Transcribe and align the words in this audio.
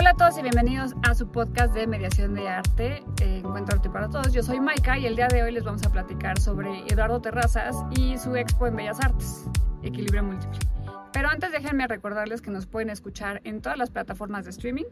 Hola 0.00 0.12
a 0.12 0.14
todos 0.14 0.38
y 0.38 0.42
bienvenidos 0.42 0.94
a 1.02 1.14
su 1.14 1.30
podcast 1.30 1.74
de 1.74 1.86
mediación 1.86 2.32
de 2.32 2.48
arte, 2.48 3.04
eh, 3.20 3.42
Encuentro 3.44 3.76
Arte 3.76 3.90
para 3.90 4.08
Todos. 4.08 4.32
Yo 4.32 4.42
soy 4.42 4.58
Maika 4.58 4.98
y 4.98 5.04
el 5.04 5.14
día 5.14 5.28
de 5.28 5.42
hoy 5.42 5.52
les 5.52 5.62
vamos 5.62 5.84
a 5.84 5.92
platicar 5.92 6.40
sobre 6.40 6.86
Eduardo 6.86 7.20
Terrazas 7.20 7.76
y 7.90 8.16
su 8.16 8.34
expo 8.34 8.66
en 8.66 8.76
Bellas 8.76 8.98
Artes, 8.98 9.44
Equilibrio 9.82 10.24
Múltiple. 10.24 10.58
Pero 11.12 11.28
antes 11.28 11.52
déjenme 11.52 11.86
recordarles 11.86 12.40
que 12.40 12.50
nos 12.50 12.66
pueden 12.66 12.88
escuchar 12.88 13.42
en 13.44 13.60
todas 13.60 13.76
las 13.76 13.90
plataformas 13.90 14.46
de 14.46 14.52
streaming, 14.52 14.86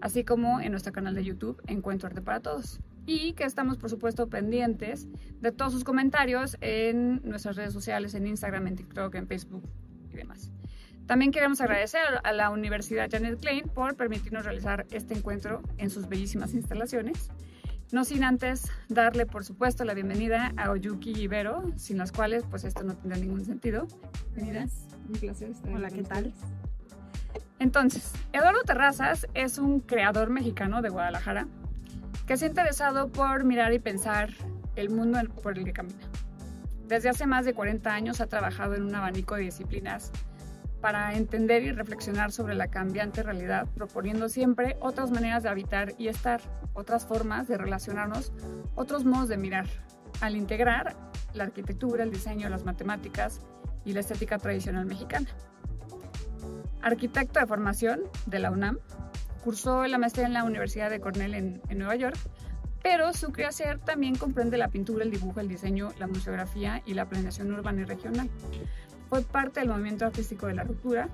así 0.00 0.24
como 0.24 0.58
en 0.62 0.70
nuestro 0.70 0.90
canal 0.90 1.14
de 1.14 1.22
YouTube, 1.22 1.60
Encuentro 1.66 2.06
Arte 2.06 2.22
para 2.22 2.40
Todos. 2.40 2.80
Y 3.04 3.34
que 3.34 3.44
estamos, 3.44 3.76
por 3.76 3.90
supuesto, 3.90 4.30
pendientes 4.30 5.06
de 5.38 5.52
todos 5.52 5.74
sus 5.74 5.84
comentarios 5.84 6.56
en 6.62 7.20
nuestras 7.28 7.56
redes 7.56 7.74
sociales, 7.74 8.14
en 8.14 8.26
Instagram, 8.26 8.68
en 8.68 8.76
TikTok, 8.76 9.16
en 9.16 9.26
Facebook 9.26 9.68
y 10.10 10.16
demás. 10.16 10.50
También 11.06 11.30
queremos 11.30 11.60
agradecer 11.60 12.02
a 12.24 12.32
la 12.32 12.50
Universidad 12.50 13.08
Janet 13.08 13.38
Klein 13.38 13.68
por 13.68 13.94
permitirnos 13.94 14.44
realizar 14.44 14.86
este 14.90 15.14
encuentro 15.14 15.62
en 15.78 15.88
sus 15.88 16.08
bellísimas 16.08 16.52
instalaciones. 16.52 17.30
No 17.92 18.04
sin 18.04 18.24
antes 18.24 18.72
darle, 18.88 19.24
por 19.24 19.44
supuesto, 19.44 19.84
la 19.84 19.94
bienvenida 19.94 20.52
a 20.56 20.72
Oyuki 20.72 21.12
y 21.12 21.28
Vero, 21.28 21.62
sin 21.76 21.98
las 21.98 22.10
cuales 22.10 22.42
pues 22.50 22.64
esto 22.64 22.82
no 22.82 22.96
tendría 22.96 23.22
ningún 23.22 23.44
sentido. 23.44 23.86
Bienvenidas. 24.34 24.88
Un 25.08 25.12
placer 25.14 25.50
estar 25.50 25.72
Hola, 25.72 25.90
¿qué 25.90 26.02
tal? 26.02 26.34
Entonces, 27.60 28.12
Eduardo 28.32 28.62
Terrazas 28.62 29.28
es 29.34 29.58
un 29.58 29.78
creador 29.78 30.30
mexicano 30.30 30.82
de 30.82 30.88
Guadalajara 30.88 31.46
que 32.26 32.36
se 32.36 32.46
ha 32.46 32.48
interesado 32.48 33.12
por 33.12 33.44
mirar 33.44 33.72
y 33.72 33.78
pensar 33.78 34.30
el 34.74 34.90
mundo 34.90 35.20
por 35.40 35.56
el 35.56 35.64
que 35.64 35.72
camina. 35.72 36.04
Desde 36.88 37.08
hace 37.08 37.26
más 37.26 37.44
de 37.44 37.54
40 37.54 37.94
años 37.94 38.20
ha 38.20 38.26
trabajado 38.26 38.74
en 38.74 38.82
un 38.82 38.94
abanico 38.94 39.36
de 39.36 39.42
disciplinas 39.42 40.10
para 40.80 41.14
entender 41.14 41.62
y 41.62 41.72
reflexionar 41.72 42.32
sobre 42.32 42.54
la 42.54 42.68
cambiante 42.68 43.22
realidad, 43.22 43.66
proponiendo 43.74 44.28
siempre 44.28 44.76
otras 44.80 45.10
maneras 45.10 45.42
de 45.42 45.48
habitar 45.48 45.94
y 45.98 46.08
estar, 46.08 46.40
otras 46.74 47.06
formas 47.06 47.48
de 47.48 47.58
relacionarnos, 47.58 48.32
otros 48.74 49.04
modos 49.04 49.28
de 49.28 49.36
mirar, 49.36 49.66
al 50.20 50.36
integrar 50.36 50.96
la 51.34 51.44
arquitectura, 51.44 52.04
el 52.04 52.10
diseño, 52.10 52.48
las 52.48 52.64
matemáticas 52.64 53.40
y 53.84 53.92
la 53.92 54.00
estética 54.00 54.38
tradicional 54.38 54.86
mexicana. 54.86 55.28
Arquitecto 56.82 57.40
de 57.40 57.46
formación 57.46 58.02
de 58.26 58.38
la 58.38 58.50
UNAM, 58.50 58.78
cursó 59.42 59.86
la 59.86 59.98
maestría 59.98 60.26
en 60.26 60.32
la 60.32 60.44
Universidad 60.44 60.90
de 60.90 61.00
Cornell 61.00 61.34
en, 61.34 61.62
Nueva 61.78 61.94
York, 61.96 62.16
pero 62.82 63.12
su 63.12 63.32
creación 63.32 63.80
también 63.80 64.16
comprende 64.16 64.58
la 64.58 64.68
pintura, 64.68 65.04
el 65.04 65.10
dibujo, 65.10 65.40
el 65.40 65.48
diseño, 65.48 65.90
la 65.98 66.06
museografía 66.06 66.82
y 66.84 66.94
la 66.94 67.08
planeación 67.08 67.52
urbana 67.52 67.82
y 67.82 67.84
regional 67.84 68.28
fue 69.08 69.22
parte 69.22 69.60
del 69.60 69.68
movimiento 69.68 70.06
artístico 70.06 70.46
de 70.46 70.54
la 70.54 70.64
ruptura 70.64 71.08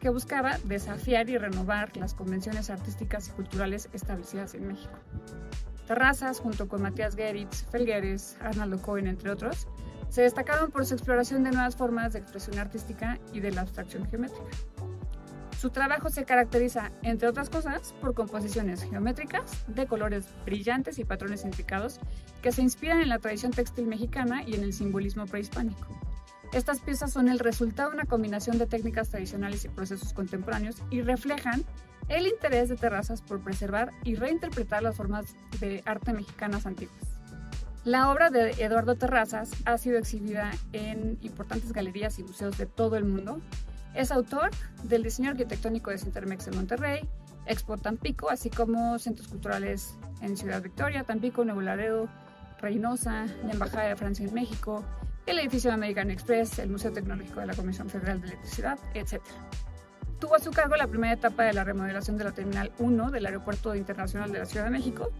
que 0.00 0.10
buscaba 0.10 0.58
desafiar 0.64 1.30
y 1.30 1.38
renovar 1.38 1.96
las 1.96 2.14
convenciones 2.14 2.68
artísticas 2.70 3.28
y 3.28 3.30
culturales 3.30 3.88
establecidas 3.92 4.54
en 4.54 4.68
México. 4.68 4.98
Terrazas, 5.86 6.40
junto 6.40 6.68
con 6.68 6.82
Matías 6.82 7.14
Geritz, 7.16 7.64
Felgueres, 7.70 8.36
Arnaldo 8.40 8.80
Cohen, 8.80 9.06
entre 9.06 9.30
otros, 9.30 9.66
se 10.08 10.22
destacaron 10.22 10.70
por 10.70 10.86
su 10.86 10.94
exploración 10.94 11.42
de 11.44 11.50
nuevas 11.50 11.76
formas 11.76 12.12
de 12.12 12.20
expresión 12.20 12.58
artística 12.58 13.18
y 13.32 13.40
de 13.40 13.52
la 13.52 13.62
abstracción 13.62 14.06
geométrica. 14.08 14.44
Su 15.58 15.70
trabajo 15.70 16.10
se 16.10 16.26
caracteriza, 16.26 16.90
entre 17.02 17.26
otras 17.26 17.48
cosas, 17.48 17.94
por 18.00 18.12
composiciones 18.12 18.82
geométricas 18.82 19.64
de 19.66 19.86
colores 19.86 20.26
brillantes 20.44 20.98
y 20.98 21.04
patrones 21.04 21.44
intricados 21.44 22.00
que 22.42 22.52
se 22.52 22.60
inspiran 22.60 23.00
en 23.00 23.08
la 23.08 23.18
tradición 23.18 23.52
textil 23.52 23.86
mexicana 23.86 24.42
y 24.46 24.54
en 24.54 24.62
el 24.62 24.74
simbolismo 24.74 25.24
prehispánico. 25.24 26.03
Estas 26.54 26.78
piezas 26.78 27.12
son 27.12 27.28
el 27.28 27.40
resultado 27.40 27.90
de 27.90 27.96
una 27.96 28.04
combinación 28.04 28.58
de 28.58 28.66
técnicas 28.66 29.08
tradicionales 29.08 29.64
y 29.64 29.68
procesos 29.68 30.12
contemporáneos 30.12 30.76
y 30.88 31.02
reflejan 31.02 31.64
el 32.08 32.28
interés 32.28 32.68
de 32.68 32.76
Terrazas 32.76 33.22
por 33.22 33.42
preservar 33.42 33.90
y 34.04 34.14
reinterpretar 34.14 34.80
las 34.80 34.94
formas 34.94 35.34
de 35.58 35.82
arte 35.84 36.12
mexicanas 36.12 36.64
antiguas. 36.64 36.96
La 37.82 38.08
obra 38.08 38.30
de 38.30 38.52
Eduardo 38.52 38.94
Terrazas 38.94 39.50
ha 39.64 39.76
sido 39.78 39.98
exhibida 39.98 40.52
en 40.72 41.18
importantes 41.22 41.72
galerías 41.72 42.20
y 42.20 42.22
museos 42.22 42.56
de 42.56 42.66
todo 42.66 42.94
el 42.96 43.04
mundo. 43.04 43.40
Es 43.92 44.12
autor 44.12 44.50
del 44.84 45.02
diseño 45.02 45.30
arquitectónico 45.30 45.90
de 45.90 45.98
Cintermex 45.98 46.46
en 46.46 46.54
Monterrey, 46.54 47.08
Expo 47.46 47.78
Tampico, 47.78 48.30
así 48.30 48.48
como 48.48 48.96
centros 49.00 49.26
culturales 49.26 49.98
en 50.20 50.36
Ciudad 50.36 50.62
Victoria, 50.62 51.02
Tampico, 51.02 51.44
Nuevo 51.44 51.62
Laredo, 51.62 52.08
Reynosa, 52.60 53.26
la 53.44 53.52
Embajada 53.52 53.88
de 53.88 53.96
Francia 53.96 54.24
en 54.24 54.32
México, 54.32 54.84
el 55.26 55.38
edificio 55.38 55.70
de 55.70 55.74
American 55.74 56.10
Express, 56.10 56.58
el 56.58 56.70
Museo 56.70 56.92
Tecnológico 56.92 57.40
de 57.40 57.46
la 57.46 57.54
Comisión 57.54 57.88
Federal 57.88 58.20
de 58.20 58.28
Electricidad, 58.28 58.78
etc. 58.94 59.22
Tuvo 60.18 60.36
a 60.36 60.38
su 60.38 60.50
cargo 60.50 60.76
la 60.76 60.86
primera 60.86 61.14
etapa 61.14 61.44
de 61.44 61.52
la 61.52 61.64
remodelación 61.64 62.16
de 62.16 62.24
la 62.24 62.32
Terminal 62.32 62.72
1 62.78 63.10
del 63.10 63.26
Aeropuerto 63.26 63.74
Internacional 63.74 64.32
de 64.32 64.38
la 64.38 64.46
Ciudad 64.46 64.66
de 64.66 64.70
México 64.70 65.10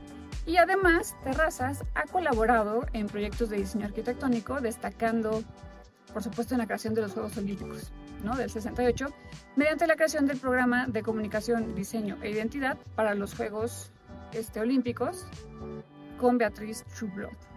y 0.46 0.56
además 0.56 1.16
Terrazas 1.24 1.84
ha 1.94 2.04
colaborado 2.04 2.86
en 2.92 3.06
proyectos 3.06 3.48
de 3.48 3.56
diseño 3.56 3.86
arquitectónico, 3.86 4.60
destacando, 4.60 5.42
por 6.12 6.22
supuesto, 6.22 6.54
en 6.54 6.58
la 6.58 6.66
creación 6.66 6.94
de 6.94 7.02
los 7.02 7.12
Juegos 7.12 7.36
Olímpicos 7.38 7.90
¿no? 8.22 8.36
del 8.36 8.50
68, 8.50 9.06
mediante 9.56 9.86
la 9.86 9.96
creación 9.96 10.26
del 10.26 10.38
programa 10.38 10.86
de 10.86 11.02
comunicación, 11.02 11.74
diseño 11.74 12.18
e 12.22 12.30
identidad 12.30 12.76
para 12.94 13.14
los 13.14 13.34
Juegos 13.34 13.90
este, 14.32 14.60
Olímpicos 14.60 15.26
con 16.18 16.36
Beatriz 16.38 16.84
Trueblood. 16.96 17.53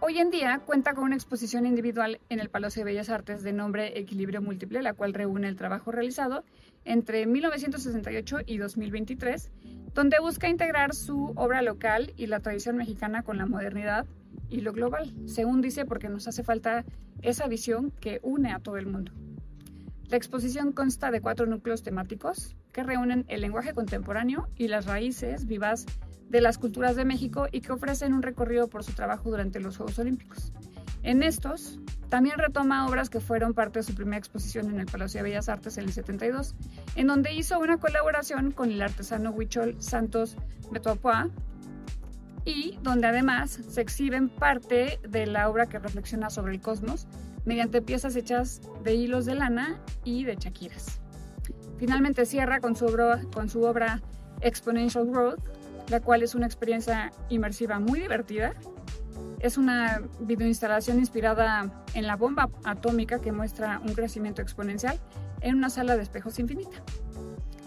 Hoy 0.00 0.18
en 0.18 0.30
día 0.30 0.60
cuenta 0.64 0.92
con 0.92 1.04
una 1.04 1.14
exposición 1.14 1.64
individual 1.64 2.20
en 2.28 2.38
el 2.38 2.50
Palacio 2.50 2.80
de 2.80 2.92
Bellas 2.92 3.08
Artes 3.08 3.42
de 3.42 3.54
nombre 3.54 3.98
Equilibrio 3.98 4.42
Múltiple, 4.42 4.82
la 4.82 4.92
cual 4.92 5.14
reúne 5.14 5.48
el 5.48 5.56
trabajo 5.56 5.90
realizado 5.90 6.44
entre 6.84 7.26
1968 7.26 8.40
y 8.44 8.58
2023, 8.58 9.50
donde 9.94 10.18
busca 10.20 10.50
integrar 10.50 10.94
su 10.94 11.32
obra 11.34 11.62
local 11.62 12.12
y 12.18 12.26
la 12.26 12.40
tradición 12.40 12.76
mexicana 12.76 13.22
con 13.22 13.38
la 13.38 13.46
modernidad 13.46 14.06
y 14.50 14.60
lo 14.60 14.74
global, 14.74 15.14
según 15.24 15.62
dice, 15.62 15.86
porque 15.86 16.10
nos 16.10 16.28
hace 16.28 16.44
falta 16.44 16.84
esa 17.22 17.48
visión 17.48 17.90
que 17.90 18.20
une 18.22 18.52
a 18.52 18.58
todo 18.58 18.76
el 18.76 18.86
mundo. 18.86 19.12
La 20.08 20.18
exposición 20.18 20.72
consta 20.72 21.10
de 21.10 21.22
cuatro 21.22 21.46
núcleos 21.46 21.82
temáticos 21.82 22.54
que 22.70 22.84
reúnen 22.84 23.24
el 23.28 23.40
lenguaje 23.40 23.72
contemporáneo 23.72 24.48
y 24.56 24.68
las 24.68 24.84
raíces 24.84 25.46
vivas 25.46 25.86
de 26.28 26.40
las 26.40 26.58
culturas 26.58 26.96
de 26.96 27.04
México 27.04 27.46
y 27.50 27.60
que 27.60 27.72
ofrecen 27.72 28.12
un 28.12 28.22
recorrido 28.22 28.68
por 28.68 28.84
su 28.84 28.92
trabajo 28.92 29.30
durante 29.30 29.60
los 29.60 29.76
Juegos 29.76 29.98
Olímpicos. 29.98 30.52
En 31.02 31.22
estos, 31.22 31.78
también 32.08 32.38
retoma 32.38 32.86
obras 32.86 33.10
que 33.10 33.20
fueron 33.20 33.54
parte 33.54 33.78
de 33.78 33.82
su 33.84 33.94
primera 33.94 34.18
exposición 34.18 34.70
en 34.70 34.80
el 34.80 34.86
Palacio 34.86 35.18
de 35.18 35.24
Bellas 35.24 35.48
Artes 35.48 35.78
en 35.78 35.84
el 35.84 35.92
72, 35.92 36.54
en 36.96 37.06
donde 37.06 37.32
hizo 37.32 37.58
una 37.58 37.78
colaboración 37.78 38.50
con 38.50 38.70
el 38.70 38.82
artesano 38.82 39.30
Huichol 39.30 39.76
Santos 39.80 40.36
Metoapua 40.70 41.30
y 42.44 42.78
donde 42.82 43.08
además 43.08 43.58
se 43.68 43.80
exhiben 43.80 44.28
parte 44.28 45.00
de 45.08 45.26
la 45.26 45.48
obra 45.48 45.66
que 45.66 45.78
reflexiona 45.78 46.30
sobre 46.30 46.54
el 46.54 46.60
cosmos 46.60 47.06
mediante 47.44 47.82
piezas 47.82 48.16
hechas 48.16 48.60
de 48.84 48.94
hilos 48.94 49.26
de 49.26 49.34
lana 49.34 49.80
y 50.04 50.24
de 50.24 50.36
chaquiras. 50.36 51.00
Finalmente 51.78 52.24
cierra 52.24 52.60
con 52.60 52.76
su 52.76 52.86
obra, 52.86 53.20
con 53.32 53.48
su 53.48 53.62
obra 53.62 54.00
Exponential 54.40 55.06
Growth, 55.06 55.40
la 55.88 56.00
cual 56.00 56.22
es 56.22 56.34
una 56.34 56.46
experiencia 56.46 57.12
inmersiva 57.28 57.78
muy 57.78 58.00
divertida. 58.00 58.54
Es 59.40 59.58
una 59.58 60.02
videoinstalación 60.20 60.98
inspirada 60.98 61.84
en 61.94 62.06
la 62.06 62.16
bomba 62.16 62.50
atómica 62.64 63.20
que 63.20 63.32
muestra 63.32 63.80
un 63.84 63.94
crecimiento 63.94 64.42
exponencial 64.42 64.98
en 65.40 65.56
una 65.56 65.70
sala 65.70 65.96
de 65.96 66.02
espejos 66.02 66.38
infinita. 66.38 66.82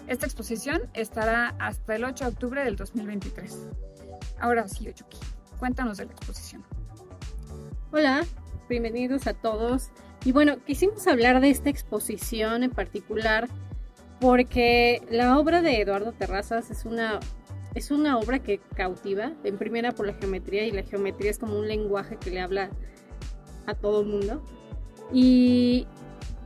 Esta 0.06 0.26
exposición 0.26 0.82
estará 0.92 1.54
hasta 1.58 1.94
el 1.94 2.04
8 2.04 2.24
de 2.24 2.30
octubre 2.30 2.64
del 2.64 2.76
2023. 2.76 3.66
Ahora 4.40 4.66
sí, 4.66 4.88
Oyuki, 4.88 5.18
cuéntanos 5.58 5.98
de 5.98 6.06
la 6.06 6.12
exposición. 6.12 6.64
Hola, 7.92 8.24
bienvenidos 8.68 9.26
a 9.26 9.34
todos. 9.34 9.90
Y 10.24 10.32
bueno, 10.32 10.58
quisimos 10.64 11.06
hablar 11.06 11.40
de 11.40 11.50
esta 11.50 11.70
exposición 11.70 12.62
en 12.64 12.70
particular 12.70 13.48
porque 14.20 15.02
la 15.10 15.38
obra 15.38 15.62
de 15.62 15.80
Eduardo 15.80 16.12
Terrazas 16.12 16.70
es 16.70 16.84
una 16.84 17.20
es 17.74 17.90
una 17.90 18.18
obra 18.18 18.40
que 18.40 18.60
cautiva, 18.74 19.32
en 19.44 19.58
primera 19.58 19.92
por 19.92 20.06
la 20.06 20.14
geometría, 20.14 20.66
y 20.66 20.72
la 20.72 20.82
geometría 20.82 21.30
es 21.30 21.38
como 21.38 21.58
un 21.58 21.68
lenguaje 21.68 22.16
que 22.16 22.30
le 22.30 22.40
habla 22.40 22.70
a 23.66 23.74
todo 23.74 24.00
el 24.00 24.06
mundo. 24.08 24.42
Y, 25.12 25.86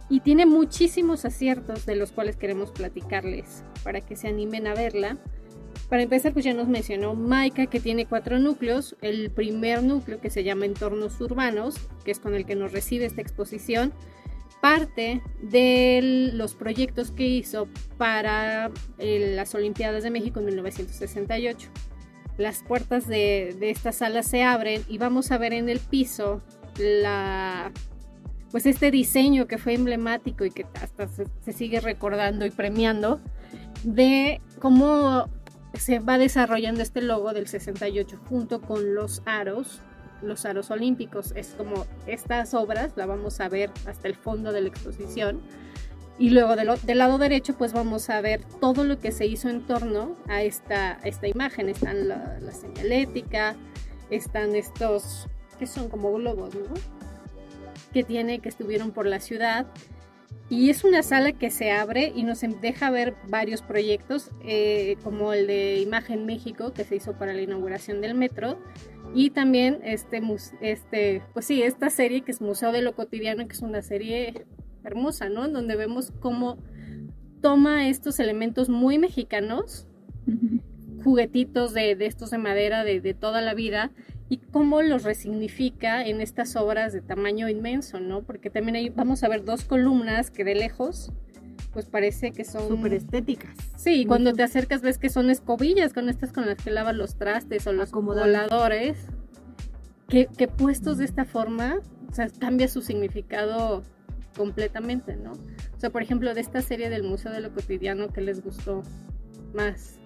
y 0.08 0.20
tiene 0.20 0.46
muchísimos 0.46 1.24
aciertos 1.24 1.86
de 1.86 1.96
los 1.96 2.12
cuales 2.12 2.36
queremos 2.36 2.70
platicarles 2.70 3.64
para 3.82 4.00
que 4.00 4.16
se 4.16 4.28
animen 4.28 4.66
a 4.66 4.74
verla. 4.74 5.18
Para 5.88 6.02
empezar, 6.02 6.32
pues 6.32 6.44
ya 6.44 6.54
nos 6.54 6.68
mencionó 6.68 7.14
Maika 7.14 7.66
que 7.66 7.80
tiene 7.80 8.06
cuatro 8.06 8.38
núcleos. 8.38 8.96
El 9.02 9.30
primer 9.30 9.82
núcleo 9.82 10.20
que 10.20 10.30
se 10.30 10.44
llama 10.44 10.66
Entornos 10.66 11.20
Urbanos, 11.20 11.76
que 12.04 12.10
es 12.10 12.20
con 12.20 12.34
el 12.34 12.46
que 12.46 12.54
nos 12.54 12.72
recibe 12.72 13.04
esta 13.04 13.20
exposición, 13.20 13.92
parte 14.64 15.20
de 15.42 16.30
los 16.32 16.54
proyectos 16.54 17.10
que 17.10 17.26
hizo 17.26 17.68
para 17.98 18.70
eh, 18.96 19.34
las 19.36 19.54
Olimpiadas 19.54 20.04
de 20.04 20.10
México 20.10 20.40
en 20.40 20.46
1968. 20.46 21.68
Las 22.38 22.62
puertas 22.62 23.06
de, 23.06 23.54
esta 23.60 23.92
sala 23.92 24.22
se 24.22 24.42
abren 24.42 24.82
y 24.88 24.96
vamos 24.96 25.32
a 25.32 25.36
ver 25.36 25.52
en 25.52 25.68
el 25.68 25.80
piso 25.80 26.40
pues 28.50 28.64
este 28.64 28.90
diseño 28.90 29.46
que 29.46 29.58
fue 29.58 29.74
emblemático 29.74 30.46
y 30.46 30.50
que 30.50 30.64
hasta 30.80 31.08
se, 31.08 31.52
sigue 31.52 31.80
recordando 31.80 32.46
y 32.46 32.50
premiando, 32.50 33.20
de 33.82 34.40
cómo 34.60 35.28
se 35.74 35.98
va 35.98 36.16
desarrollando 36.16 36.80
este 36.80 37.02
logo 37.02 37.34
del 37.34 37.48
68 37.48 38.18
junto 38.30 38.62
con 38.62 38.94
los 38.94 39.20
aros, 39.26 39.82
los 40.28 40.44
aros 40.44 40.70
olímpicos. 40.70 41.32
Es 41.36 41.54
como 41.56 41.86
estas 42.06 42.54
obras, 42.54 42.92
la 42.96 43.06
vamos 43.06 43.40
a 43.40 43.48
ver 43.48 43.70
hasta 43.86 44.08
el 44.08 44.14
fondo 44.14 44.52
de 44.52 44.62
la 44.62 44.68
exposición. 44.68 45.40
Y 46.18 46.30
luego 46.30 46.54
del, 46.54 46.98
lado 46.98 47.18
derecho, 47.18 47.54
pues 47.56 47.72
vamos 47.72 48.08
a 48.08 48.20
ver 48.20 48.44
todo 48.60 48.84
lo 48.84 49.00
que 49.00 49.10
se 49.10 49.26
hizo 49.26 49.48
en 49.48 49.66
torno 49.66 50.16
a 50.28 50.42
esta, 50.42 50.98
esta 51.02 51.26
imagen. 51.26 51.68
Están 51.68 52.08
la, 52.08 52.38
la 52.40 52.52
señalética, 52.52 53.56
están 54.10 54.54
estos 54.54 55.26
que 55.58 55.66
son 55.66 55.88
como 55.88 56.12
globos. 56.12 56.54
Que 57.92 58.04
tiene, 58.04 58.38
que 58.40 58.48
estuvieron 58.48 58.92
por 58.92 59.06
la 59.06 59.20
ciudad. 59.20 59.66
Y 60.50 60.68
es 60.70 60.84
una 60.84 61.02
sala 61.02 61.32
que 61.32 61.50
se 61.50 61.72
abre 61.72 62.12
y 62.14 62.22
nos 62.22 62.40
deja 62.60 62.90
ver 62.90 63.14
varios 63.28 63.62
proyectos, 63.62 64.30
eh, 64.44 64.96
como 65.02 65.32
el 65.32 65.46
de 65.46 65.80
Imagen 65.80 66.26
México, 66.26 66.72
que 66.72 66.84
se 66.84 66.96
hizo 66.96 67.14
para 67.14 67.32
la 67.32 67.40
inauguración 67.40 68.02
del 68.02 68.14
metro, 68.14 68.58
y 69.14 69.30
también 69.30 69.78
este, 69.84 70.20
este, 70.60 71.22
pues 71.32 71.46
sí, 71.46 71.62
esta 71.62 71.88
serie 71.90 72.22
que 72.22 72.32
es 72.32 72.40
Museo 72.40 72.72
de 72.72 72.82
lo 72.82 72.94
Cotidiano, 72.94 73.46
que 73.46 73.52
es 73.52 73.62
una 73.62 73.80
serie 73.82 74.46
hermosa, 74.82 75.28
¿no? 75.28 75.44
En 75.44 75.52
donde 75.52 75.76
vemos 75.76 76.12
cómo 76.20 76.58
toma 77.40 77.88
estos 77.88 78.18
elementos 78.20 78.68
muy 78.68 78.98
mexicanos, 78.98 79.86
juguetitos 81.04 81.74
de, 81.74 81.94
de, 81.94 82.06
estos 82.06 82.30
de 82.30 82.38
madera 82.38 82.84
de, 82.84 83.00
de 83.00 83.14
toda 83.14 83.40
la 83.40 83.54
vida, 83.54 83.92
y 84.28 84.38
cómo 84.38 84.82
los 84.82 85.04
resignifica 85.04 86.04
en 86.04 86.20
estas 86.20 86.56
obras 86.56 86.92
de 86.92 87.02
tamaño 87.02 87.48
inmenso, 87.48 88.00
¿no? 88.00 88.22
Porque 88.22 88.50
también 88.50 88.76
ahí 88.76 88.88
vamos 88.88 89.22
a 89.22 89.28
ver 89.28 89.44
dos 89.44 89.64
columnas 89.64 90.30
que 90.30 90.44
de 90.44 90.54
lejos 90.54 91.12
pues 91.74 91.86
parece 91.86 92.30
que 92.30 92.44
son 92.44 92.68
súper 92.68 92.94
estéticas. 92.94 93.54
Sí, 93.76 94.06
cuando 94.06 94.32
te 94.32 94.42
acercas 94.42 94.80
ves 94.80 94.96
que 94.96 95.10
son 95.10 95.28
escobillas 95.28 95.92
con 95.92 96.08
estas 96.08 96.32
con 96.32 96.46
las 96.46 96.56
que 96.56 96.70
lavas 96.70 96.94
los 96.94 97.16
trastes 97.16 97.66
o 97.66 97.72
los 97.72 97.90
acomodadores. 97.90 98.96
Que, 100.08 100.26
que 100.26 100.48
puestos 100.48 100.98
de 100.98 101.06
esta 101.06 101.24
forma, 101.24 101.80
o 102.08 102.14
sea, 102.14 102.28
cambia 102.38 102.68
su 102.68 102.82
significado 102.82 103.82
completamente, 104.36 105.16
¿no? 105.16 105.32
O 105.32 105.80
sea, 105.80 105.90
por 105.90 106.02
ejemplo, 106.02 106.34
de 106.34 106.40
esta 106.40 106.60
serie 106.62 106.90
del 106.90 107.02
Museo 107.02 107.32
de 107.32 107.40
lo 107.40 107.52
Cotidiano, 107.52 108.08
¿qué 108.08 108.20
les 108.20 108.42
gustó 108.42 108.82
más? 109.54 109.98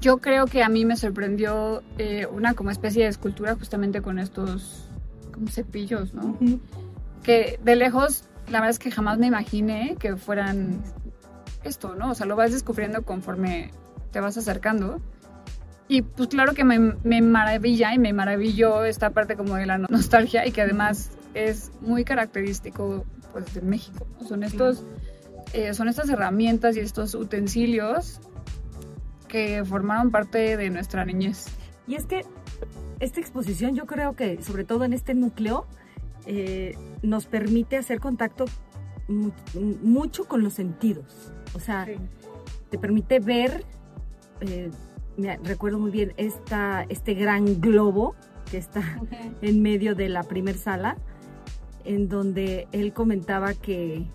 Yo 0.00 0.18
creo 0.18 0.46
que 0.46 0.64
a 0.64 0.68
mí 0.68 0.84
me 0.84 0.96
sorprendió 0.96 1.82
eh, 1.98 2.26
una 2.26 2.54
como 2.54 2.70
especie 2.70 3.04
de 3.04 3.10
escultura 3.10 3.54
justamente 3.54 4.02
con 4.02 4.18
estos 4.18 4.88
como 5.32 5.46
cepillos, 5.48 6.12
¿no? 6.12 6.36
Que 7.22 7.60
de 7.62 7.76
lejos, 7.76 8.24
la 8.52 8.60
verdad 8.60 8.70
es 8.70 8.78
que 8.78 8.90
jamás 8.90 9.18
me 9.18 9.26
imaginé 9.26 9.96
que 9.98 10.16
fueran 10.16 10.82
esto, 11.64 11.94
¿no? 11.94 12.10
O 12.10 12.14
sea, 12.14 12.26
lo 12.26 12.36
vas 12.36 12.52
descubriendo 12.52 13.02
conforme 13.02 13.70
te 14.10 14.20
vas 14.20 14.36
acercando. 14.36 15.00
Y 15.88 16.02
pues 16.02 16.28
claro 16.28 16.52
que 16.52 16.62
me, 16.62 16.78
me 16.78 17.22
maravilla 17.22 17.94
y 17.94 17.98
me 17.98 18.12
maravilló 18.12 18.84
esta 18.84 19.10
parte 19.10 19.36
como 19.36 19.56
de 19.56 19.66
la 19.66 19.78
nostalgia 19.78 20.46
y 20.46 20.52
que 20.52 20.60
además 20.60 21.10
es 21.34 21.72
muy 21.80 22.04
característico 22.04 23.06
pues 23.32 23.54
de 23.54 23.62
México. 23.62 24.06
Son 24.28 24.42
estos, 24.42 24.84
eh, 25.54 25.72
son 25.72 25.88
estas 25.88 26.10
herramientas 26.10 26.76
y 26.76 26.80
estos 26.80 27.14
utensilios 27.14 28.20
que 29.28 29.64
formaron 29.64 30.10
parte 30.10 30.58
de 30.58 30.68
nuestra 30.68 31.06
niñez. 31.06 31.46
Y 31.86 31.94
es 31.94 32.04
que 32.04 32.26
esta 33.00 33.18
exposición 33.18 33.74
yo 33.74 33.86
creo 33.86 34.14
que 34.14 34.42
sobre 34.42 34.64
todo 34.64 34.84
en 34.84 34.92
este 34.92 35.14
núcleo 35.14 35.66
eh, 36.26 36.76
nos 37.02 37.26
permite 37.26 37.76
hacer 37.76 38.00
contacto 38.00 38.44
mucho 39.82 40.24
con 40.26 40.42
los 40.42 40.54
sentidos. 40.54 41.32
O 41.54 41.60
sea, 41.60 41.86
te 42.70 42.78
permite 42.78 43.20
ver, 43.20 43.64
eh, 44.40 44.70
recuerdo 45.42 45.78
muy 45.78 45.90
bien 45.90 46.14
esta, 46.16 46.86
este 46.88 47.14
gran 47.14 47.60
globo 47.60 48.14
que 48.50 48.58
está 48.58 48.82
en 49.42 49.62
medio 49.62 49.94
de 49.94 50.08
la 50.08 50.22
primer 50.22 50.56
sala, 50.56 50.96
en 51.84 52.08
donde 52.08 52.68
él 52.72 52.92
comentaba 52.92 53.54
que 53.54 54.06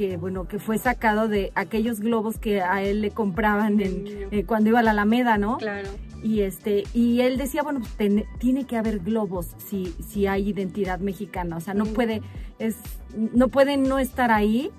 que 0.00 0.16
bueno 0.16 0.48
que 0.48 0.58
fue 0.58 0.78
sacado 0.78 1.28
de 1.28 1.52
aquellos 1.54 2.00
globos 2.00 2.38
que 2.38 2.62
a 2.62 2.82
él 2.82 3.02
le 3.02 3.10
compraban 3.10 3.80
en, 3.82 4.04
eh, 4.30 4.44
cuando 4.46 4.70
iba 4.70 4.78
a 4.78 4.82
la 4.82 4.92
Alameda, 4.92 5.36
¿no? 5.36 5.58
Claro. 5.58 5.90
Y 6.22 6.40
este 6.40 6.84
y 6.92 7.20
él 7.20 7.38
decía 7.38 7.62
bueno 7.62 7.80
pues, 7.80 8.24
tiene 8.38 8.64
que 8.64 8.76
haber 8.76 9.00
globos 9.00 9.54
si 9.58 9.94
si 10.06 10.26
hay 10.26 10.48
identidad 10.48 11.00
mexicana, 11.00 11.56
o 11.56 11.60
sea 11.60 11.74
no 11.74 11.86
puede 11.86 12.22
es 12.58 12.76
no 13.16 13.48
pueden 13.48 13.84
no 13.84 13.98
estar 13.98 14.30
ahí 14.30 14.70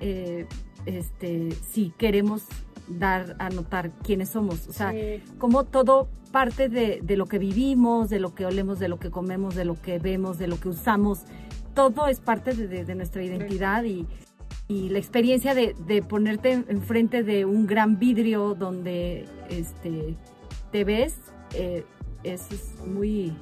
eh, 0.00 0.46
este 0.86 1.52
si 1.70 1.92
queremos 1.96 2.44
dar 2.88 3.34
a 3.40 3.48
notar 3.48 3.90
quiénes 4.04 4.28
somos, 4.28 4.68
o 4.68 4.72
sea 4.72 4.94
como 5.38 5.64
todo 5.64 6.08
parte 6.30 6.68
de, 6.68 7.00
de 7.02 7.16
lo 7.16 7.26
que 7.26 7.38
vivimos, 7.38 8.10
de 8.10 8.20
lo 8.20 8.34
que 8.34 8.44
olemos, 8.46 8.78
de 8.78 8.88
lo 8.88 8.98
que 8.98 9.10
comemos, 9.10 9.54
de 9.54 9.64
lo 9.64 9.80
que 9.80 9.98
vemos, 9.98 10.38
de 10.38 10.46
lo 10.46 10.60
que 10.60 10.68
usamos 10.68 11.24
todo 11.76 12.08
es 12.08 12.20
parte 12.20 12.54
de, 12.54 12.84
de, 12.84 12.94
nuestra 12.94 13.22
identidad 13.22 13.84
y, 13.84 14.06
y 14.66 14.88
la 14.88 14.98
experiencia 14.98 15.54
de, 15.54 15.76
de, 15.86 16.02
ponerte 16.02 16.52
enfrente 16.52 17.22
de 17.22 17.44
un 17.44 17.66
gran 17.66 17.98
vidrio 17.98 18.54
donde 18.54 19.26
este, 19.50 20.16
te 20.76 20.84
ves 20.84 21.16
eh, 21.54 21.84
es, 22.22 22.42
muy 22.84 23.32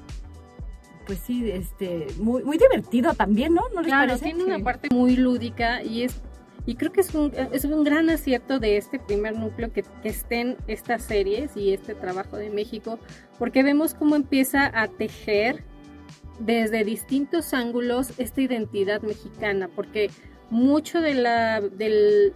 pues 1.05 1.19
sí 1.19 1.51
este 1.51 2.07
muy 2.19 2.45
muy 2.45 2.57
divertido 2.57 3.13
también 3.13 3.55
no 3.55 3.63
no 3.75 3.81
les 3.81 3.89
claro, 3.89 4.17
tiene 4.19 4.45
una 4.45 4.61
parte 4.61 4.89
muy 4.95 5.17
lúdica 5.17 5.83
y 5.83 6.05
es 6.05 6.23
y 6.65 6.77
creo 6.77 6.93
que 6.93 7.01
es 7.01 7.13
un, 7.13 7.33
es 7.53 7.65
un 7.65 7.83
gran 7.83 8.09
acierto 8.09 8.61
de 8.61 8.77
este 8.77 9.01
primer 9.01 9.37
núcleo 9.37 9.73
que, 9.73 9.83
que 9.83 10.09
estén 10.09 10.57
estas 10.69 11.03
series 11.03 11.57
y 11.57 11.75
este 11.75 11.97
trabajo 11.97 12.37
de 12.37 12.51
México 12.51 13.01
porque 13.37 13.65
vemos 13.65 13.95
cómo 13.95 14.15
empieza 14.15 14.71
a 14.73 14.87
tejer 14.87 15.65
desde 16.39 16.85
distintos 16.85 17.53
ángulos 17.53 18.13
esta 18.19 18.43
identidad 18.43 19.03
mexicana 19.03 19.69
porque 19.75 20.09
mucho 20.51 21.01
de 21.01 21.15
la, 21.15 21.61
del, 21.61 22.33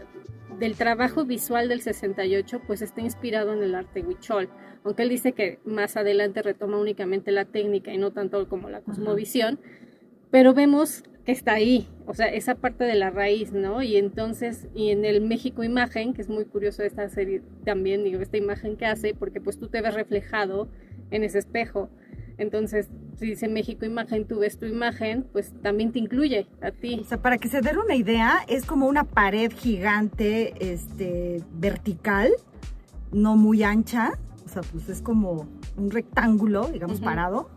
trabajo 0.77 1.25
visual 1.25 1.69
del 1.69 1.83
68 1.83 2.63
pues 2.67 2.83
está 2.83 3.01
inspirado 3.01 3.53
en 3.53 3.63
el 3.63 3.77
arte 3.77 4.03
huichol, 4.03 4.49
aunque 4.89 5.03
él 5.03 5.11
dice 5.11 5.33
que 5.33 5.59
más 5.67 5.99
adelante 5.99 6.41
retoma 6.41 6.79
únicamente 6.79 7.31
la 7.31 7.45
técnica 7.45 7.93
y 7.93 7.99
no 7.99 8.11
tanto 8.11 8.49
como 8.49 8.71
la 8.71 8.81
cosmovisión, 8.81 9.61
pero 10.31 10.55
vemos 10.55 11.05
que 11.27 11.33
está 11.33 11.53
ahí, 11.53 11.87
o 12.07 12.15
sea, 12.15 12.29
esa 12.29 12.55
parte 12.55 12.85
de 12.85 12.95
la 12.95 13.11
raíz, 13.11 13.53
¿no? 13.53 13.83
Y 13.83 13.99
entonces, 13.99 14.67
y 14.75 14.89
en 14.89 15.05
el 15.05 15.21
México 15.21 15.63
Imagen, 15.63 16.15
que 16.15 16.23
es 16.23 16.31
muy 16.31 16.47
curioso 16.47 16.83
esta 16.83 17.07
serie 17.11 17.43
también, 17.67 18.03
digo, 18.03 18.23
esta 18.23 18.39
imagen 18.39 18.79
que 18.79 18.87
hace, 18.87 19.13
porque 19.13 19.43
pues 19.43 19.59
tú 19.59 19.69
te 19.69 19.83
ves 19.83 19.93
reflejado 19.93 20.71
en 21.11 21.23
ese 21.23 21.39
espejo. 21.39 21.91
Entonces, 22.39 22.89
si 23.19 23.27
dice 23.27 23.47
México 23.47 23.85
Imagen, 23.85 24.27
tú 24.27 24.39
ves 24.39 24.59
tu 24.59 24.65
imagen, 24.65 25.27
pues 25.31 25.53
también 25.61 25.93
te 25.93 25.99
incluye 25.99 26.47
a 26.63 26.71
ti. 26.71 27.01
O 27.03 27.05
sea, 27.05 27.21
para 27.21 27.37
que 27.37 27.49
se 27.49 27.61
den 27.61 27.77
una 27.77 27.95
idea, 27.95 28.39
es 28.49 28.65
como 28.65 28.87
una 28.89 29.05
pared 29.05 29.53
gigante, 29.53 30.55
este, 30.61 31.43
vertical, 31.53 32.33
no 33.13 33.37
muy 33.37 33.65
ancha, 33.65 34.13
o 34.49 34.51
sea, 34.51 34.63
pues 34.63 34.89
es 34.89 35.03
como 35.03 35.47
un 35.77 35.91
rectángulo, 35.91 36.69
digamos, 36.69 37.01
parado, 37.01 37.51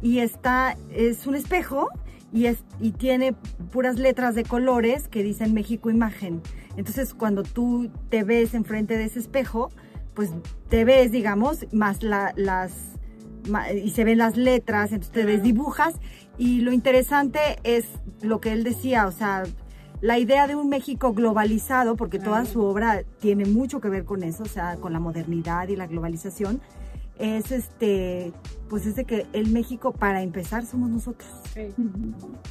y 0.00 0.20
está, 0.20 0.76
es 0.90 1.26
un 1.26 1.34
espejo 1.34 1.88
y, 2.32 2.46
es, 2.46 2.64
y 2.80 2.92
tiene 2.92 3.34
puras 3.72 3.98
letras 3.98 4.34
de 4.34 4.44
colores 4.44 5.08
que 5.08 5.22
dicen 5.22 5.52
México 5.52 5.90
Imagen. 5.90 6.40
Entonces, 6.76 7.14
cuando 7.14 7.42
tú 7.42 7.90
te 8.08 8.22
ves 8.22 8.54
enfrente 8.54 8.96
de 8.96 9.04
ese 9.04 9.18
espejo, 9.18 9.70
pues 10.14 10.30
te 10.68 10.84
ves, 10.84 11.10
digamos, 11.10 11.66
más 11.72 12.02
la, 12.02 12.32
las 12.36 12.72
y 13.74 13.90
se 13.90 14.04
ven 14.04 14.18
las 14.18 14.36
letras, 14.36 14.92
entonces 14.92 15.12
te 15.12 15.38
dibujas 15.38 15.94
y 16.36 16.60
lo 16.60 16.72
interesante 16.72 17.40
es 17.64 17.86
lo 18.20 18.40
que 18.40 18.52
él 18.52 18.64
decía, 18.64 19.06
o 19.06 19.12
sea, 19.12 19.44
la 20.00 20.18
idea 20.18 20.46
de 20.46 20.54
un 20.54 20.68
México 20.68 21.12
globalizado, 21.12 21.96
porque 21.96 22.18
toda 22.18 22.44
su 22.44 22.62
obra 22.62 23.04
tiene 23.20 23.44
mucho 23.44 23.80
que 23.80 23.88
ver 23.88 24.04
con 24.04 24.22
eso, 24.22 24.44
o 24.44 24.46
sea, 24.46 24.76
con 24.76 24.92
la 24.92 25.00
modernidad 25.00 25.68
y 25.68 25.76
la 25.76 25.86
globalización, 25.86 26.60
es 27.18 27.52
este, 27.52 28.32
pues 28.70 28.86
es 28.86 28.96
de 28.96 29.04
que 29.04 29.26
el 29.34 29.50
México 29.50 29.92
para 29.92 30.22
empezar 30.22 30.64
somos 30.64 30.88
nosotros. 30.88 31.30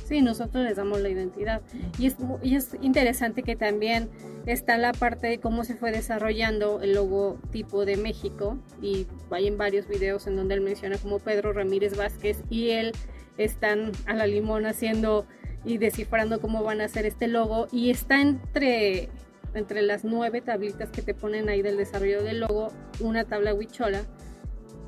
Sí, 0.06 0.22
nosotros 0.22 0.64
les 0.64 0.78
damos 0.78 1.02
la 1.02 1.10
identidad. 1.10 1.62
Y 1.98 2.06
es, 2.06 2.18
y 2.44 2.56
es 2.56 2.78
interesante 2.82 3.42
que 3.42 3.56
también 3.56 4.10
está 4.46 4.78
la 4.78 4.92
parte 4.92 5.26
de 5.26 5.40
cómo 5.40 5.64
se 5.64 5.76
fue 5.76 5.92
desarrollando 5.92 6.82
el 6.82 6.94
logotipo 6.94 7.84
de 7.86 7.98
México 7.98 8.58
y 8.80 9.08
hay 9.32 9.48
en 9.48 9.58
varios 9.58 9.88
videos 9.88 10.28
en 10.28 10.36
donde 10.36 10.54
él 10.54 10.62
menciona 10.62 10.98
como 11.00 11.18
Pedro 11.18 11.52
Ramírez 11.52 11.98
Vázquez 11.98 12.44
y 12.50 12.70
él 12.70 12.92
están 13.38 13.92
a 14.06 14.14
la 14.14 14.28
limón 14.28 14.68
haciendo 14.68 15.26
y 15.66 15.78
descifrando 15.78 16.40
cómo 16.42 16.64
van 16.64 16.82
a 16.82 16.86
hacer 16.86 17.06
este 17.06 17.28
logo. 17.28 17.68
Y 17.72 17.90
está 17.90 18.22
entre 18.22 19.10
entre 19.56 19.82
las 19.82 20.04
nueve 20.04 20.42
tablitas 20.42 20.92
que 20.92 21.02
te 21.02 21.16
ponen 21.16 21.50
ahí 21.50 21.64
del 21.64 21.76
desarrollo 21.76 22.22
del 22.22 22.42
logo 22.42 22.68
una 23.00 23.24
tabla 23.24 23.52
huichola 23.52 24.04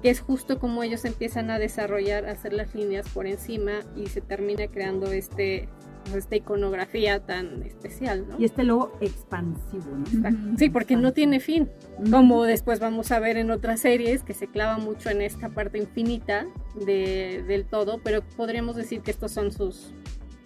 que 0.02 0.10
es 0.10 0.20
justo 0.20 0.60
como 0.60 0.84
ellos 0.84 1.06
empiezan 1.06 1.52
a 1.52 1.60
desarrollar, 1.60 2.26
a 2.26 2.32
hacer 2.32 2.54
las 2.54 2.74
líneas 2.74 3.08
por 3.10 3.28
encima 3.28 3.82
y 3.96 4.08
se 4.08 4.20
termina 4.20 4.68
creando 4.68 5.12
este, 5.12 5.70
pues, 6.06 6.18
esta 6.18 6.36
iconografía 6.38 7.20
tan 7.20 7.62
especial, 7.64 8.28
¿no? 8.28 8.40
Y 8.40 8.46
este 8.46 8.64
logo 8.64 8.98
expansivo, 9.00 9.86
¿no? 9.96 10.58
Sí, 10.58 10.70
porque 10.70 10.96
no 10.96 11.14
tiene 11.14 11.40
fin, 11.40 11.70
como 12.10 12.44
después 12.44 12.80
vamos 12.80 13.12
a 13.12 13.20
ver 13.20 13.38
en 13.38 13.52
otras 13.52 13.82
series 13.82 14.24
que 14.24 14.34
se 14.34 14.48
clava 14.48 14.80
mucho 14.80 15.10
en 15.10 15.22
esta 15.22 15.50
parte 15.50 15.78
infinita 15.78 16.48
de, 16.84 17.44
del 17.48 17.66
todo, 17.66 18.00
pero 18.04 18.24
podríamos 18.36 18.76
decir 18.76 19.02
que 19.02 19.12
estos 19.12 19.32
son 19.32 19.52
sus 19.52 19.94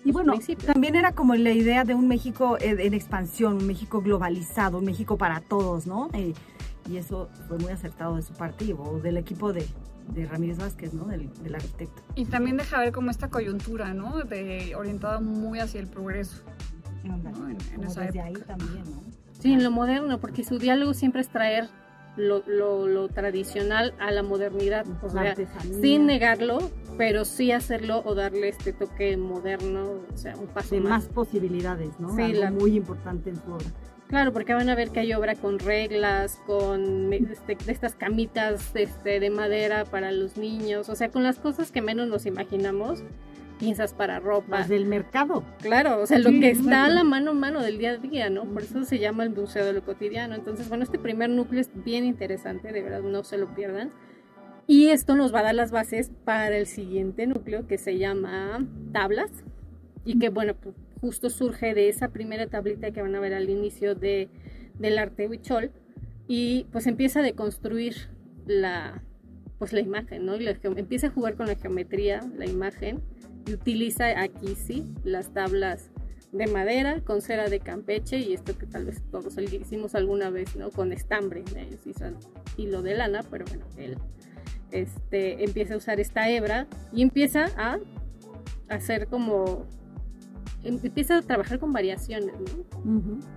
y 0.05 0.11
bueno, 0.11 0.33
también 0.65 0.95
era 0.95 1.13
como 1.13 1.33
la 1.33 1.51
idea 1.51 1.83
de 1.83 1.95
un 1.95 2.07
México 2.07 2.57
en 2.61 2.93
expansión, 2.93 3.55
un 3.55 3.65
México 3.65 4.01
globalizado, 4.01 4.77
un 4.77 4.85
México 4.85 5.17
para 5.17 5.41
todos, 5.41 5.87
¿no? 5.87 6.09
Eh, 6.13 6.33
y 6.87 6.97
eso 6.97 7.27
fue 7.47 7.57
muy 7.57 7.71
acertado 7.71 8.15
de 8.15 8.21
su 8.21 8.33
parte 8.33 8.71
o 8.77 8.99
del 8.99 9.17
equipo 9.17 9.51
de, 9.51 9.65
de 10.13 10.27
Ramírez 10.27 10.59
Vázquez, 10.59 10.93
¿no? 10.93 11.05
Del, 11.05 11.55
arquitecto. 11.55 12.03
Y 12.13 12.25
también 12.25 12.55
deja 12.57 12.79
ver 12.79 12.91
como 12.91 13.09
esta 13.09 13.31
coyuntura, 13.31 13.95
¿no? 13.95 14.19
De, 14.19 14.75
orientada 14.75 15.19
muy 15.19 15.57
hacia 15.57 15.79
el 15.79 15.87
progreso. 15.87 16.43
¿no? 17.03 17.49
En, 17.49 17.57
desde 17.81 18.21
ahí 18.21 18.33
también, 18.45 18.83
¿no? 18.83 19.01
Sí, 19.39 19.53
en 19.53 19.63
lo 19.63 19.71
moderno, 19.71 20.19
porque 20.19 20.43
su 20.43 20.59
diálogo 20.59 20.93
siempre 20.93 21.21
es 21.21 21.29
traer 21.29 21.67
lo, 22.17 22.43
lo, 22.47 23.07
tradicional 23.09 23.93
a 23.99 24.11
la 24.11 24.23
modernidad, 24.23 24.85
o 25.03 25.09
sea, 25.09 25.35
sin 25.81 26.05
negarlo, 26.05 26.59
pero 26.97 27.25
sí 27.25 27.51
hacerlo 27.51 28.01
o 28.05 28.15
darle 28.15 28.49
este 28.49 28.73
toque 28.73 29.17
moderno, 29.17 30.01
o 30.13 30.17
sea, 30.17 30.35
un 30.35 30.47
paso 30.47 30.75
más. 30.75 30.83
más 30.83 31.07
posibilidades, 31.07 31.99
¿no? 31.99 32.15
Sí, 32.15 32.33
muy 32.51 32.77
importante 32.77 33.29
en 33.29 33.35
su 33.35 33.51
obra. 33.51 33.65
Claro, 34.07 34.31
porque 34.33 34.53
van 34.53 34.69
a 34.69 34.75
ver 34.75 34.91
que 34.91 34.99
hay 34.99 35.13
obra 35.13 35.33
con 35.35 35.57
reglas, 35.57 36.39
con 36.45 37.11
este, 37.11 37.57
estas 37.67 37.95
camitas 37.95 38.71
este, 38.75 39.19
de 39.19 39.29
madera 39.31 39.83
para 39.83 40.11
los 40.11 40.37
niños, 40.37 40.89
o 40.89 40.95
sea, 40.95 41.09
con 41.09 41.23
las 41.23 41.39
cosas 41.39 41.71
que 41.71 41.81
menos 41.81 42.07
nos 42.07 42.27
imaginamos, 42.27 43.03
piezas 43.57 43.93
para 43.93 44.19
ropa. 44.19 44.59
Las 44.59 44.69
del 44.69 44.85
mercado. 44.85 45.43
Claro, 45.61 46.01
o 46.01 46.05
sea, 46.05 46.19
lo 46.19 46.29
que 46.29 46.51
está 46.51 46.85
a 46.85 46.89
la 46.89 47.03
mano 47.03 47.31
a 47.31 47.33
mano 47.33 47.61
del 47.61 47.77
día 47.77 47.91
a 47.91 47.97
día, 47.97 48.29
¿no? 48.29 48.45
Por 48.45 48.63
eso 48.63 48.83
se 48.83 48.99
llama 48.99 49.23
el 49.23 49.29
Museo 49.29 49.65
de 49.65 49.73
lo 49.73 49.83
Cotidiano. 49.83 50.35
Entonces, 50.35 50.69
bueno, 50.69 50.83
este 50.83 50.99
primer 50.99 51.29
núcleo 51.29 51.61
es 51.61 51.69
bien 51.83 52.05
interesante, 52.05 52.71
de 52.71 52.81
verdad, 52.81 53.01
no 53.01 53.23
se 53.23 53.37
lo 53.37 53.53
pierdan. 53.53 53.91
Y 54.67 54.89
esto 54.89 55.15
nos 55.15 55.33
va 55.33 55.39
a 55.39 55.43
dar 55.43 55.55
las 55.55 55.71
bases 55.71 56.11
para 56.23 56.57
el 56.57 56.65
siguiente 56.65 57.27
núcleo 57.27 57.67
que 57.67 57.77
se 57.77 57.97
llama 57.97 58.65
tablas 58.91 59.31
y 60.03 60.17
que, 60.17 60.29
bueno, 60.29 60.55
pues 60.55 60.75
justo 61.01 61.29
surge 61.29 61.73
de 61.73 61.89
esa 61.89 62.09
primera 62.09 62.47
tablita 62.47 62.91
que 62.91 63.01
van 63.01 63.13
a 63.15 63.19
ver 63.19 63.33
al 63.33 63.49
inicio 63.49 63.93
de, 63.93 64.29
del 64.79 64.97
arte 64.97 65.27
huichol 65.27 65.71
y 66.27 66.65
pues 66.71 66.87
empieza 66.87 67.19
a 67.19 67.23
deconstruir 67.23 68.09
la, 68.47 69.03
pues 69.59 69.73
la 69.73 69.81
imagen, 69.81 70.25
¿no? 70.25 70.35
Y 70.39 70.47
empieza 70.47 71.07
a 71.07 71.09
jugar 71.11 71.35
con 71.35 71.47
la 71.47 71.55
geometría, 71.55 72.21
la 72.35 72.45
imagen, 72.45 73.01
utiliza 73.53 74.19
aquí 74.19 74.55
sí 74.55 74.83
las 75.03 75.33
tablas 75.33 75.91
de 76.31 76.47
madera 76.47 77.01
con 77.01 77.21
cera 77.21 77.49
de 77.49 77.59
campeche 77.59 78.17
y 78.17 78.33
esto 78.33 78.57
que 78.57 78.65
tal 78.65 78.85
vez 78.85 79.01
todos 79.09 79.37
hicimos 79.37 79.95
alguna 79.95 80.29
vez, 80.29 80.55
¿no? 80.55 80.69
Con 80.69 80.91
estambre, 80.91 81.43
hizo 81.85 82.05
hilo 82.57 82.81
de 82.81 82.95
lana, 82.95 83.23
pero 83.29 83.45
bueno, 83.45 83.65
él 83.77 83.97
este, 84.71 85.43
empieza 85.43 85.75
a 85.75 85.77
usar 85.77 85.99
esta 85.99 86.29
hebra 86.29 86.67
y 86.91 87.01
empieza 87.01 87.45
a 87.57 87.79
hacer 88.67 89.07
como 89.07 89.65
empieza 90.63 91.19
a 91.19 91.21
trabajar 91.21 91.59
con 91.59 91.71
variaciones 91.71 92.33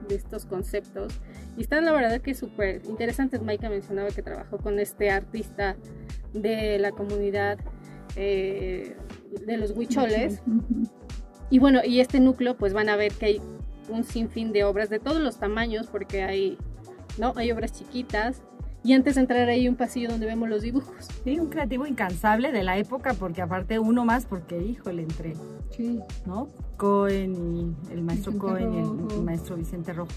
de 0.09 0.15
estos 0.15 0.47
conceptos 0.47 1.12
y 1.57 1.61
están 1.61 1.85
la 1.85 1.93
verdad 1.93 2.21
que 2.21 2.35
súper 2.35 2.83
interesantes. 2.87 3.43
Maika 3.43 3.69
mencionaba 3.69 4.09
que 4.09 4.23
trabajó 4.23 4.59
con 4.59 4.79
este 4.79 5.11
artista 5.11 5.77
de 6.33 6.79
la 6.79 6.93
comunidad 6.93 7.59
eh, 8.19 8.97
de 9.47 9.57
los 9.57 9.71
huicholes 9.71 10.43
y 11.51 11.59
bueno, 11.59 11.81
y 11.85 12.01
este 12.01 12.21
núcleo 12.21 12.57
pues 12.57 12.73
van 12.73 12.89
a 12.89 12.97
ver 12.97 13.13
que 13.13 13.27
hay 13.27 13.41
un 13.89 14.05
sinfín 14.05 14.53
de 14.53 14.65
obras 14.65 14.91
de 14.91 14.99
todos 14.99 15.21
los 15.21 15.39
tamaños 15.39 15.87
porque 15.87 16.23
hay, 16.23 16.59
¿no? 17.17 17.33
Hay 17.37 17.51
obras 17.53 17.73
chiquitas, 17.73 18.43
y 18.85 18.93
antes 18.93 19.17
de 19.17 19.23
entrar 19.23 19.49
ahí 19.49 19.69
un 19.69 19.77
pasillo 19.77 20.09
donde 20.09 20.27
vemos 20.27 20.49
los 20.49 20.63
dibujos. 20.63 21.09
Sí, 21.25 21.39
un 21.39 21.49
creativo 21.49 21.87
incansable 21.87 22.53
de 22.53 22.63
la 22.63 22.79
época, 22.79 23.13
porque 23.15 23.43
aparte 23.43 23.79
uno 23.79 24.05
más, 24.05 24.25
porque 24.25 24.59
híjole, 24.59 25.03
entre, 25.03 25.35
sí. 25.71 26.01
¿no? 26.27 26.49
Cohen 26.77 27.35
y 27.35 27.93
el 27.93 28.03
maestro 28.03 28.39
Cohen 28.39 28.73
y 28.73 29.15
el, 29.15 29.23
maestro 29.23 29.57
Vicente 29.57 29.93
Rojos. 29.93 30.15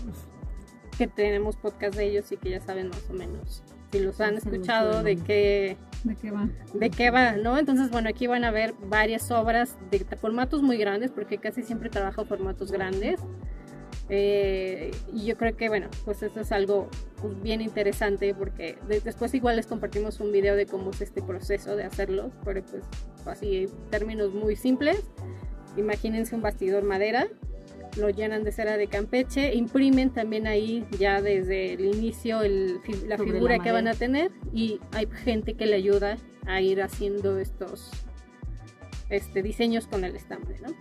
Que 0.97 1.07
tenemos 1.07 1.55
podcast 1.55 1.95
de 1.95 2.05
ellos 2.05 2.31
y 2.31 2.37
que 2.37 2.51
ya 2.51 2.61
saben 2.61 2.89
más 2.89 3.03
o 3.09 3.13
menos, 3.13 3.63
si 3.91 3.99
los 3.99 4.21
han 4.21 4.35
escuchado, 4.35 5.01
de 5.01 5.15
qué, 5.17 5.77
de 6.03 6.15
qué 6.15 6.31
va. 6.31 6.49
De 6.73 6.89
qué 6.89 7.11
va, 7.11 7.33
¿no? 7.33 7.57
Entonces, 7.57 7.89
bueno, 7.91 8.09
aquí 8.09 8.27
van 8.27 8.43
a 8.43 8.51
ver 8.51 8.73
varias 8.87 9.29
obras 9.31 9.77
de 9.91 9.99
formatos 10.17 10.61
muy 10.61 10.77
grandes, 10.77 11.11
porque 11.11 11.37
casi 11.37 11.63
siempre 11.63 11.89
trabajo 11.89 12.25
formatos 12.25 12.71
grandes. 12.71 13.19
Eh, 14.13 14.91
y 15.13 15.25
yo 15.25 15.37
creo 15.37 15.55
que, 15.55 15.69
bueno, 15.69 15.87
pues 16.03 16.21
eso 16.21 16.41
es 16.41 16.51
algo 16.51 16.89
pues, 17.21 17.41
bien 17.41 17.61
interesante 17.61 18.33
porque 18.33 18.77
después 19.05 19.33
igual 19.33 19.55
les 19.55 19.67
compartimos 19.67 20.19
un 20.19 20.33
video 20.33 20.57
de 20.57 20.65
cómo 20.65 20.91
es 20.91 21.01
este 21.01 21.21
proceso 21.21 21.77
de 21.77 21.85
hacerlo, 21.85 22.29
pero 22.43 22.61
pues 22.63 22.83
así 23.25 23.67
términos 23.89 24.33
muy 24.33 24.57
simples. 24.57 25.01
Imagínense 25.77 26.35
un 26.35 26.41
bastidor 26.41 26.83
madera, 26.83 27.27
lo 27.97 28.09
llenan 28.09 28.43
de 28.43 28.51
cera 28.51 28.77
de 28.77 28.87
campeche, 28.87 29.53
imprimen 29.53 30.11
también 30.11 30.47
ahí 30.47 30.85
ya 30.97 31.21
desde 31.21 31.73
el 31.73 31.85
inicio 31.85 32.41
la 33.07 33.17
figura 33.17 33.59
que 33.59 33.71
van 33.71 33.87
a 33.87 33.93
tener 33.93 34.31
y 34.53 34.79
hay 34.93 35.07
gente 35.23 35.55
que 35.55 35.65
le 35.65 35.75
ayuda 35.75 36.17
a 36.45 36.61
ir 36.61 36.81
haciendo 36.81 37.39
estos 37.39 37.91
este, 39.09 39.43
diseños 39.43 39.87
con 39.87 40.03
el 40.03 40.15
estambre, 40.15 40.55
¿no? 40.61 40.73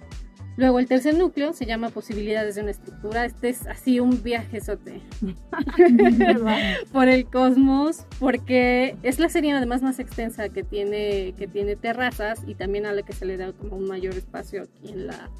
Luego 0.56 0.78
el 0.78 0.88
tercer 0.88 1.16
núcleo 1.16 1.52
se 1.52 1.64
llama 1.64 1.88
posibilidades 1.88 2.56
de 2.56 2.62
una 2.62 2.72
estructura. 2.72 3.24
Este 3.24 3.48
es 3.48 3.66
así 3.66 3.98
un 3.98 4.22
viaje 4.22 4.60
sote 4.60 5.00
por 6.92 7.08
el 7.08 7.24
cosmos, 7.26 8.04
porque 8.18 8.96
es 9.02 9.18
la 9.18 9.30
serie 9.30 9.52
además 9.52 9.80
más 9.80 9.98
extensa 9.98 10.48
que 10.50 10.62
tiene, 10.62 11.34
que 11.38 11.46
tiene 11.46 11.76
terrazas 11.76 12.42
y 12.46 12.56
también 12.56 12.84
a 12.84 12.92
la 12.92 13.02
que 13.02 13.14
se 13.14 13.24
le 13.24 13.36
da 13.36 13.52
como 13.52 13.76
un 13.76 13.88
mayor 13.88 14.14
espacio 14.14 14.64
aquí 14.64 14.92
en 14.92 15.06
la, 15.06 15.30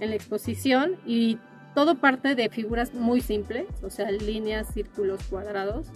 en 0.00 0.10
la 0.10 0.16
exposición. 0.16 0.96
Y 1.06 1.38
todo 1.74 1.96
parte 1.96 2.34
de 2.34 2.48
figuras 2.48 2.94
muy 2.94 3.20
simples, 3.20 3.66
o 3.82 3.90
sea, 3.90 4.10
líneas, 4.10 4.68
círculos, 4.72 5.22
cuadrados. 5.24 5.88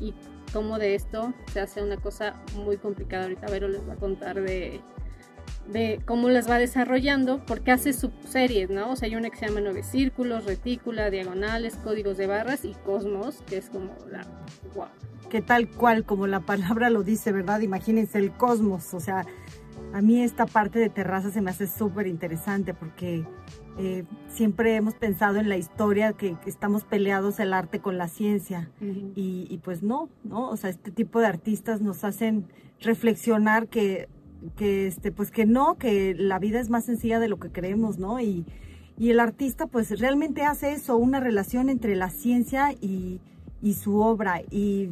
Y 0.00 0.14
como 0.52 0.78
de 0.78 0.94
esto 0.94 1.34
se 1.52 1.60
hace 1.60 1.82
una 1.82 1.96
cosa 1.96 2.34
muy 2.54 2.76
complicada. 2.76 3.24
Ahorita 3.24 3.46
Vero 3.48 3.68
les 3.68 3.86
va 3.88 3.94
a 3.94 3.96
contar 3.96 4.40
de 4.40 4.80
de 5.68 6.00
cómo 6.04 6.28
las 6.28 6.48
va 6.48 6.58
desarrollando, 6.58 7.44
porque 7.44 7.72
hace 7.72 7.92
subseries, 7.92 8.70
¿no? 8.70 8.92
O 8.92 8.96
sea, 8.96 9.08
hay 9.08 9.16
una 9.16 9.30
que 9.30 9.36
se 9.36 9.48
llama 9.48 9.60
Nueve 9.60 9.82
Círculos, 9.82 10.44
Retícula, 10.44 11.10
Diagonales, 11.10 11.76
Códigos 11.82 12.16
de 12.16 12.26
Barras 12.26 12.64
y 12.64 12.74
Cosmos, 12.84 13.42
que 13.46 13.58
es 13.58 13.70
como 13.70 13.94
la... 14.10 14.26
¡Wow! 14.74 14.86
Que 15.28 15.42
tal 15.42 15.68
cual, 15.68 16.04
como 16.04 16.26
la 16.26 16.40
palabra 16.40 16.88
lo 16.88 17.02
dice, 17.02 17.32
¿verdad? 17.32 17.60
Imagínense 17.60 18.18
el 18.18 18.30
cosmos, 18.30 18.94
o 18.94 19.00
sea, 19.00 19.26
a 19.96 20.02
mí 20.02 20.20
esta 20.20 20.44
parte 20.44 20.78
de 20.78 20.90
terraza 20.90 21.30
se 21.30 21.40
me 21.40 21.50
hace 21.50 21.66
súper 21.66 22.06
interesante 22.06 22.74
porque 22.74 23.24
eh, 23.78 24.04
siempre 24.28 24.76
hemos 24.76 24.92
pensado 24.92 25.38
en 25.38 25.48
la 25.48 25.56
historia 25.56 26.12
que, 26.12 26.36
estamos 26.44 26.84
peleados 26.84 27.40
el 27.40 27.54
arte 27.54 27.80
con 27.80 27.96
la 27.96 28.06
ciencia 28.06 28.70
y, 28.82 29.46
y, 29.48 29.56
pues 29.64 29.82
no, 29.82 30.10
¿no? 30.22 30.50
O 30.50 30.56
sea, 30.58 30.68
este 30.68 30.90
tipo 30.90 31.18
de 31.20 31.28
artistas 31.28 31.80
nos 31.80 32.04
hacen 32.04 32.44
reflexionar 32.78 33.68
que 33.68 34.08
que 34.54 34.86
este 34.86 35.12
pues 35.12 35.30
que 35.30 35.46
no, 35.46 35.78
que 35.78 36.14
la 36.14 36.38
vida 36.38 36.60
es 36.60 36.68
más 36.68 36.84
sencilla 36.84 37.18
de 37.18 37.28
lo 37.28 37.38
que 37.38 37.50
creemos, 37.50 37.98
¿no? 37.98 38.20
Y, 38.20 38.44
y 38.98 39.08
el 39.08 39.18
artista 39.18 39.66
pues 39.66 39.98
realmente 39.98 40.42
hace 40.42 40.72
eso, 40.72 40.98
una 40.98 41.20
relación 41.20 41.70
entre 41.70 41.96
la 41.96 42.10
ciencia 42.10 42.74
y, 42.82 43.18
y 43.62 43.72
su 43.72 43.98
obra 43.98 44.42
y 44.50 44.90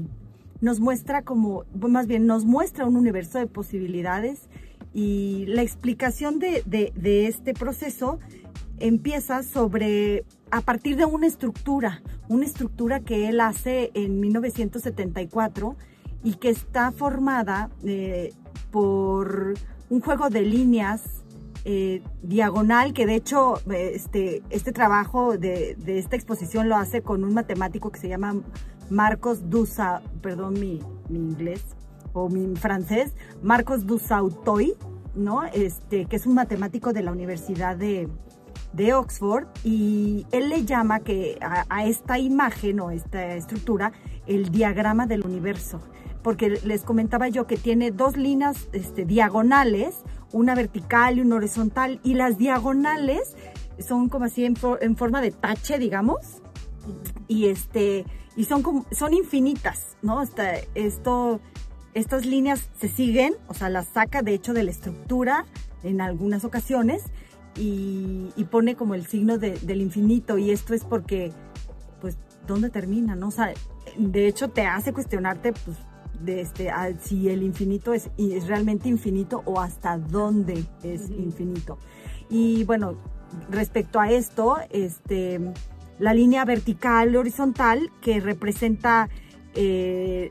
nos 0.63 0.81
muestra 0.81 1.21
como, 1.21 1.65
más 1.75 2.07
bien 2.07 2.27
nos 2.27 2.47
muestra 2.47 2.87
un 2.87 2.97
universo 2.97 3.39
de 3.39 3.47
posibilidades 3.47 4.49
y 4.95 5.45
la 5.49 5.63
explicación 5.63 6.39
de, 6.39 6.63
de, 6.65 6.93
de 6.95 7.27
este 7.27 7.53
proceso 7.53 8.21
empieza 8.79 9.43
sobre, 9.43 10.25
a 10.51 10.61
partir 10.61 10.97
de 10.97 11.05
una 11.05 11.27
estructura, 11.27 12.03
una 12.29 12.45
estructura 12.45 13.01
que 13.01 13.29
él 13.29 13.41
hace 13.41 13.91
en 13.95 14.21
1974 14.21 15.77
y 16.23 16.35
que 16.35 16.49
está 16.49 16.91
formada 16.91 17.71
eh, 17.85 18.33
por 18.71 19.55
un 19.91 20.01
juego 20.01 20.31
de 20.31 20.43
líneas 20.43 21.03
eh, 21.67 22.03
diagonal, 22.23 22.93
que 22.93 23.07
de 23.07 23.15
hecho 23.15 23.61
este, 23.71 24.43
este 24.51 24.73
trabajo 24.73 25.39
de, 25.39 25.77
esta 25.87 26.17
exposición 26.17 26.69
lo 26.69 26.77
hace 26.77 27.03
con 27.03 27.25
un 27.25 27.35
matemático 27.35 27.91
que 27.91 28.01
se 28.01 28.09
llama 28.09 28.35
Marcos 28.91 29.49
Dusa, 29.49 30.03
perdón 30.21 30.55
mi, 30.55 30.81
inglés 31.11 31.63
o 32.15 32.31
mi 32.31 32.57
francés, 32.57 33.13
Marcos 33.43 33.87
Dusautoy, 33.87 34.75
¿no? 35.15 35.45
Este, 35.45 36.07
que 36.07 36.17
es 36.17 36.27
un 36.27 36.35
matemático 36.35 36.95
de 36.95 37.03
la 37.03 37.13
Universidad 37.13 37.77
de, 37.77 38.09
Oxford 38.93 39.47
y 39.63 40.27
él 40.33 40.49
le 40.49 40.65
llama 40.65 40.99
que 40.99 41.39
a, 41.41 41.87
esta 41.87 42.19
imagen 42.19 42.81
o 42.81 42.91
esta 42.91 43.37
estructura 43.37 43.93
el 44.27 44.51
diagrama 44.51 45.07
del 45.07 45.25
universo 45.25 45.81
porque 46.25 46.59
les 46.65 46.83
comentaba 46.83 47.29
yo 47.29 47.47
que 47.47 47.57
tiene 47.57 47.93
dos 47.93 48.17
líneas 48.17 48.69
este, 48.73 49.05
diagonales, 49.05 49.95
una 50.33 50.55
vertical 50.55 51.19
y 51.19 51.21
una 51.21 51.37
horizontal, 51.37 52.01
y 52.03 52.15
las 52.15 52.39
diagonales 52.39 53.37
son 53.79 54.09
como 54.09 54.25
así 54.25 54.45
en, 54.45 54.57
forma 54.57 55.21
de 55.21 55.31
tache, 55.31 55.79
digamos. 55.79 56.41
Y 57.29 57.49
este, 57.49 58.07
y 58.37 58.45
son 58.45 58.63
como, 58.63 58.87
son 58.91 59.15
infinitas, 59.15 59.97
¿no? 60.03 60.23
esto, 60.75 61.41
estas 61.95 62.27
líneas 62.27 62.69
se 62.79 62.89
siguen, 62.89 63.35
o 63.49 63.55
sea, 63.55 63.69
las 63.69 63.87
saca 63.87 64.23
de 64.23 64.35
hecho 64.35 64.53
de 64.53 64.65
la 64.65 64.71
estructura 64.71 65.47
en 65.83 66.01
algunas 66.01 66.45
ocasiones 66.45 67.05
y, 67.57 68.33
pone 68.51 68.77
como 68.77 68.95
el 68.95 69.07
signo 69.07 69.39
del 69.39 69.81
infinito 69.81 70.39
y 70.39 70.51
esto 70.51 70.75
es 70.75 70.85
porque, 70.85 71.33
pues, 72.01 72.17
¿dónde 72.47 72.71
termina, 72.71 73.17
no? 73.17 73.29
O 73.29 73.31
sea, 73.31 73.53
de 73.97 74.27
hecho 74.27 74.51
te 74.51 74.67
hace 74.67 74.93
cuestionarte, 74.93 75.53
pues, 75.53 75.77
de 76.21 76.41
este, 76.41 76.71
si 77.01 77.29
el 77.29 77.43
infinito 77.43 77.93
es, 77.93 78.11
es, 78.17 78.47
realmente 78.47 78.89
infinito 78.89 79.43
o 79.45 79.61
hasta 79.61 79.99
dónde 79.99 80.65
es 80.83 81.11
infinito. 81.11 81.79
Y 82.31 82.65
bueno, 82.65 82.97
respecto 83.51 84.01
a 84.01 84.11
esto, 84.11 84.57
este, 84.71 85.41
la 85.99 86.15
línea 86.15 86.45
vertical 86.45 87.15
horizontal 87.17 87.91
que 88.01 88.21
representa 88.21 89.09
eh, 89.55 90.31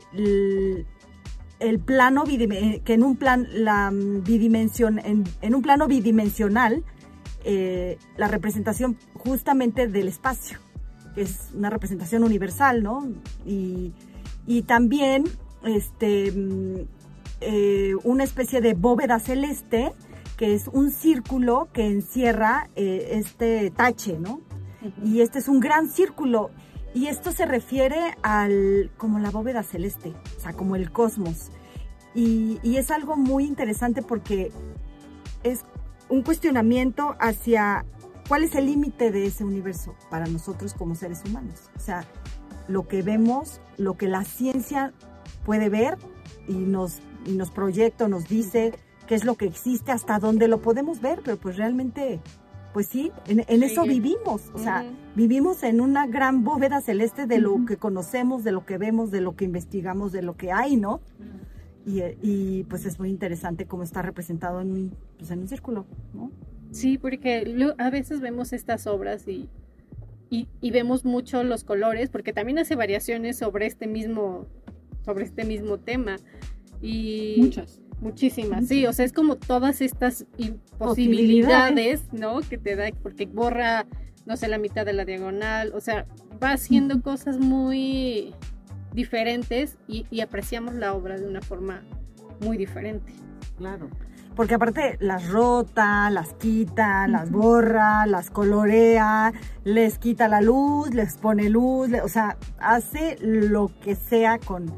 el, 1.68 1.80
plano 1.80 2.24
que 2.24 2.94
en 2.94 3.02
un 3.02 3.16
plan 3.16 3.46
la 3.52 3.90
bidimensión 3.92 4.98
en, 4.98 5.54
un 5.54 5.62
plano 5.62 5.86
bidimensional 5.86 6.84
eh, 7.44 7.98
la 8.16 8.28
representación 8.28 8.96
justamente 9.14 9.86
del 9.88 10.08
espacio 10.08 10.58
que 11.14 11.22
es 11.22 11.50
una 11.54 11.70
representación 11.70 12.24
universal 12.24 12.82
no 12.82 13.08
y, 13.46 13.92
también 14.66 15.24
este 15.64 16.32
eh, 17.40 17.94
una 18.04 18.24
especie 18.24 18.60
de 18.60 18.74
bóveda 18.74 19.18
celeste 19.18 19.92
que 20.36 20.54
es 20.54 20.68
un 20.68 20.90
círculo 20.90 21.68
que 21.72 21.86
encierra 21.86 22.68
este 22.74 23.70
tache 23.70 24.18
no 24.18 24.40
y 25.02 25.20
este 25.20 25.38
es 25.38 25.48
un 25.48 25.60
gran 25.60 25.88
círculo. 25.88 26.50
Y 26.94 27.08
esto 27.08 27.32
se 27.32 27.44
refiere 27.44 28.16
al, 28.22 28.90
como 28.96 29.18
la 29.18 29.30
bóveda 29.30 29.62
celeste, 29.62 30.12
o 30.36 30.40
sea, 30.40 30.52
como 30.52 30.76
el 30.76 30.92
cosmos. 30.92 31.50
Y, 32.14 32.76
es 32.76 32.90
algo 32.90 33.16
muy 33.16 33.44
interesante 33.44 34.02
porque 34.02 34.52
es 35.42 35.64
un 36.08 36.22
cuestionamiento 36.22 37.16
hacia 37.18 37.84
cuál 38.28 38.44
es 38.44 38.54
el 38.54 38.66
límite 38.66 39.10
de 39.10 39.26
ese 39.26 39.44
universo 39.44 39.94
para 40.10 40.26
nosotros 40.26 40.74
como 40.74 40.94
seres 40.94 41.22
humanos. 41.24 41.70
O 41.76 41.80
sea, 41.80 42.04
lo 42.68 42.86
que 42.86 43.02
vemos, 43.02 43.60
lo 43.78 43.96
que 43.96 44.08
la 44.08 44.24
ciencia 44.24 44.92
puede 45.44 45.68
ver 45.68 45.98
y 46.46 46.54
nos, 46.54 47.00
y 47.26 47.32
nos 47.32 47.50
proyecta, 47.50 48.08
nos 48.08 48.28
dice 48.28 48.74
qué 49.06 49.14
es 49.14 49.24
lo 49.24 49.34
que 49.34 49.46
existe, 49.46 49.92
hasta 49.92 50.18
dónde 50.18 50.48
lo 50.48 50.62
podemos 50.62 51.00
ver, 51.00 51.20
pero 51.24 51.36
pues 51.36 51.56
realmente 51.56 52.20
pues 52.74 52.88
sí, 52.88 53.12
en, 53.28 53.62
eso 53.62 53.84
vivimos, 53.84 54.50
o 54.52 54.58
sea, 54.58 54.84
vivimos 55.14 55.62
en 55.62 55.80
una 55.80 56.08
gran 56.08 56.42
bóveda 56.42 56.80
celeste 56.80 57.24
de 57.26 57.38
lo 57.38 57.64
que 57.66 57.76
conocemos, 57.76 58.42
de 58.42 58.50
lo 58.50 58.66
que 58.66 58.78
vemos, 58.78 59.12
de 59.12 59.20
lo 59.20 59.36
que 59.36 59.44
investigamos, 59.44 60.10
de 60.10 60.22
lo 60.22 60.36
que 60.36 60.50
hay, 60.50 60.76
¿no? 60.76 61.00
Y, 61.86 62.64
pues 62.64 62.86
es 62.86 62.98
muy 62.98 63.10
interesante 63.10 63.66
cómo 63.66 63.82
está 63.82 64.00
representado 64.00 64.60
en, 64.60 64.92
pues, 65.18 65.30
en 65.30 65.40
un 65.40 65.48
círculo, 65.48 65.86
¿no? 66.14 66.30
Sí, 66.70 66.98
porque 66.98 67.74
a 67.78 67.90
veces 67.90 68.20
vemos 68.20 68.52
estas 68.52 68.86
obras 68.86 69.28
y, 69.28 69.48
y, 70.30 70.70
vemos 70.70 71.04
mucho 71.04 71.44
los 71.44 71.62
colores, 71.62 72.08
porque 72.08 72.32
también 72.32 72.58
hace 72.58 72.74
variaciones 72.74 73.36
sobre 73.36 73.66
este 73.66 73.86
mismo, 73.86 74.46
sobre 75.04 75.24
este 75.24 75.44
mismo 75.44 75.78
tema. 75.78 76.16
Y, 76.80 77.36
Muchas. 77.38 77.80
Muchísimas, 78.00 78.66
sí, 78.66 78.86
o 78.86 78.92
sea, 78.92 79.04
es 79.04 79.12
como 79.12 79.36
todas 79.36 79.80
estas 79.80 80.26
posibilidades, 80.78 82.12
¿no? 82.12 82.40
Que 82.40 82.58
te 82.58 82.76
da, 82.76 82.90
porque 83.02 83.24
borra, 83.24 83.86
no 84.26 84.36
sé, 84.36 84.48
la 84.48 84.58
mitad 84.58 84.84
de 84.84 84.92
la 84.92 85.04
diagonal, 85.04 85.72
o 85.74 85.80
sea, 85.80 86.06
va 86.42 86.52
haciendo 86.52 87.00
cosas 87.00 87.38
muy 87.38 88.34
diferentes 88.94 89.76
y, 89.86 90.20
apreciamos 90.20 90.74
la 90.74 90.94
obra 90.94 91.18
de 91.18 91.26
una 91.26 91.42
forma 91.42 91.82
muy 92.40 92.56
diferente. 92.56 93.12
Claro. 93.58 93.90
Porque 94.34 94.54
aparte 94.54 94.96
las 95.00 95.28
rota, 95.28 96.10
las 96.10 96.32
quita, 96.34 97.06
las 97.06 97.30
borra, 97.30 98.06
las 98.06 98.30
colorea, 98.30 99.32
les 99.64 99.98
quita 99.98 100.26
la 100.26 100.40
luz, 100.40 100.92
les 100.92 101.16
pone 101.18 101.48
luz, 101.48 101.90
o 102.02 102.08
sea, 102.08 102.36
hace 102.58 103.16
lo 103.20 103.70
que 103.80 103.94
sea 103.94 104.38
con, 104.38 104.72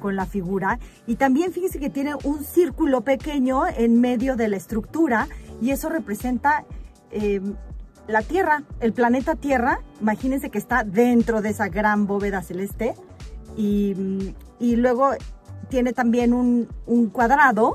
con 0.00 0.16
la 0.16 0.24
figura. 0.24 0.78
Y 1.06 1.16
también 1.16 1.52
fíjense 1.52 1.78
que 1.78 1.90
tiene 1.90 2.14
un 2.24 2.42
círculo 2.44 3.02
pequeño 3.02 3.66
en 3.66 4.00
medio 4.00 4.36
de 4.36 4.48
la 4.48 4.56
estructura 4.56 5.28
y 5.60 5.70
eso 5.70 5.90
representa 5.90 6.64
em, 7.10 7.54
la 8.08 8.22
Tierra, 8.22 8.64
el 8.80 8.92
planeta 8.92 9.36
Tierra. 9.36 9.80
Imagínense 10.00 10.50
que 10.50 10.58
está 10.58 10.84
dentro 10.84 11.42
de 11.42 11.50
esa 11.50 11.68
gran 11.68 12.06
bóveda 12.06 12.42
celeste. 12.42 12.94
Y, 13.56 14.34
y 14.58 14.76
luego 14.76 15.10
tiene 15.68 15.92
también 15.92 16.32
un, 16.32 16.68
un, 16.86 17.08
cuadrado 17.08 17.74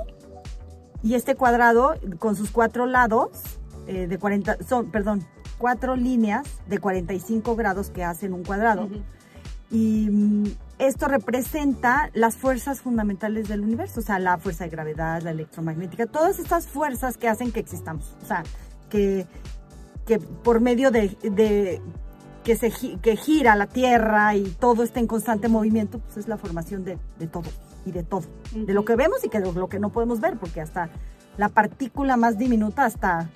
y 1.04 1.16
este 1.16 1.36
cuadrado 1.36 1.96
con 2.20 2.36
sus 2.36 2.52
cuatro 2.52 2.86
lados 2.86 3.60
eh, 3.88 4.08
de 4.08 4.18
40, 4.18 4.58
son, 4.68 4.92
perdón, 4.92 5.26
cuatro 5.58 5.96
líneas 5.96 6.48
de 6.68 6.80
45 6.80 7.56
grados 7.56 7.90
que 7.90 8.04
hacen 8.04 8.34
un 8.34 8.44
cuadrado. 8.44 8.90
Y 9.70 10.10
mm, 10.10 10.44
esto 10.80 11.08
representa 11.08 12.10
las 12.13 12.36
fuerzas 12.36 12.82
fundamentales 12.82 13.48
del 13.48 13.62
universo, 13.62 14.00
o 14.00 14.04
sea, 14.04 14.20
la 14.20 14.38
fuerza 14.38 14.66
de 14.66 14.70
gravedad, 14.70 15.22
la 15.22 15.32
electromagnética, 15.32 16.06
todas 16.06 16.40
estas 16.40 16.68
fuerzas 16.68 17.18
que 17.18 17.28
hacen 17.28 17.52
que 17.52 17.60
existamos, 17.60 18.16
o 18.22 18.26
sea, 18.26 18.44
que, 18.90 19.26
que 20.06 20.20
por 20.20 20.62
medio 20.62 20.92
de, 20.92 21.82
que, 22.48 22.56
se, 22.56 22.72
que 23.02 23.18
gira 23.18 23.58
la 23.58 23.68
Tierra 23.68 24.34
y 24.34 24.44
todo 24.46 24.84
está 24.84 25.02
en 25.02 25.08
constante 25.08 25.50
movimiento, 25.50 26.00
pues 26.00 26.16
es 26.16 26.30
la 26.30 26.38
formación 26.38 26.86
de, 26.86 26.98
todo 27.30 27.50
y 27.86 27.92
de 27.92 28.04
todo, 28.04 28.24
de 28.54 28.74
lo 28.74 28.86
que 28.86 28.96
vemos 28.96 29.22
y 29.26 29.28
de 29.28 29.42
lo 29.42 29.68
que 29.68 29.80
no 29.80 29.92
podemos 29.92 30.22
ver, 30.22 30.38
porque 30.38 30.62
hasta 30.62 30.90
la 31.36 31.50
partícula 31.50 32.16
más 32.16 32.38
diminuta 32.38 32.86
hasta 32.86 33.30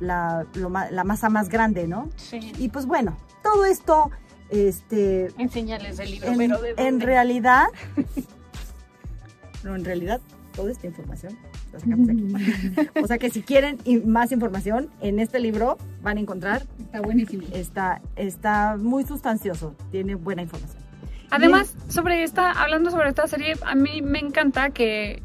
la, 0.00 0.46
la 0.54 1.04
masa 1.04 1.28
más 1.28 1.50
grande, 1.50 1.86
¿no? 1.86 2.08
Sí. 2.16 2.50
Y 2.56 2.70
pues 2.70 2.86
bueno, 2.86 3.18
todo 3.42 3.66
esto 3.66 4.10
este, 4.48 5.28
Enseñales 5.36 5.98
el 5.98 6.12
libro, 6.12 6.28
en, 6.28 6.38
pero 6.38 6.58
en 6.78 7.00
realidad, 7.02 7.66
no, 9.64 9.76
en 9.76 9.84
realidad, 9.84 10.22
toda 10.56 10.72
esta 10.72 10.86
información 10.86 11.36
la 11.72 11.78
sacamos 11.78 12.08
aquí. 12.08 12.88
o 13.02 13.06
sea 13.06 13.18
que 13.18 13.30
si 13.30 13.42
quieren 13.42 13.78
más 14.06 14.32
información, 14.32 14.88
en 15.00 15.20
este 15.20 15.38
libro 15.38 15.76
van 16.02 16.16
a 16.16 16.20
encontrar. 16.20 16.62
Está 16.80 17.00
buenísimo. 17.00 17.46
Está, 17.52 18.00
está 18.16 18.76
muy 18.76 19.04
sustancioso, 19.04 19.76
tiene 19.90 20.14
buena 20.14 20.42
información. 20.42 20.82
Además, 21.30 21.74
sobre 21.88 22.22
esta, 22.22 22.52
hablando 22.52 22.90
sobre 22.90 23.08
esta 23.08 23.26
serie, 23.26 23.54
a 23.64 23.74
mí 23.74 24.00
me 24.00 24.20
encanta 24.20 24.70
que 24.70 25.22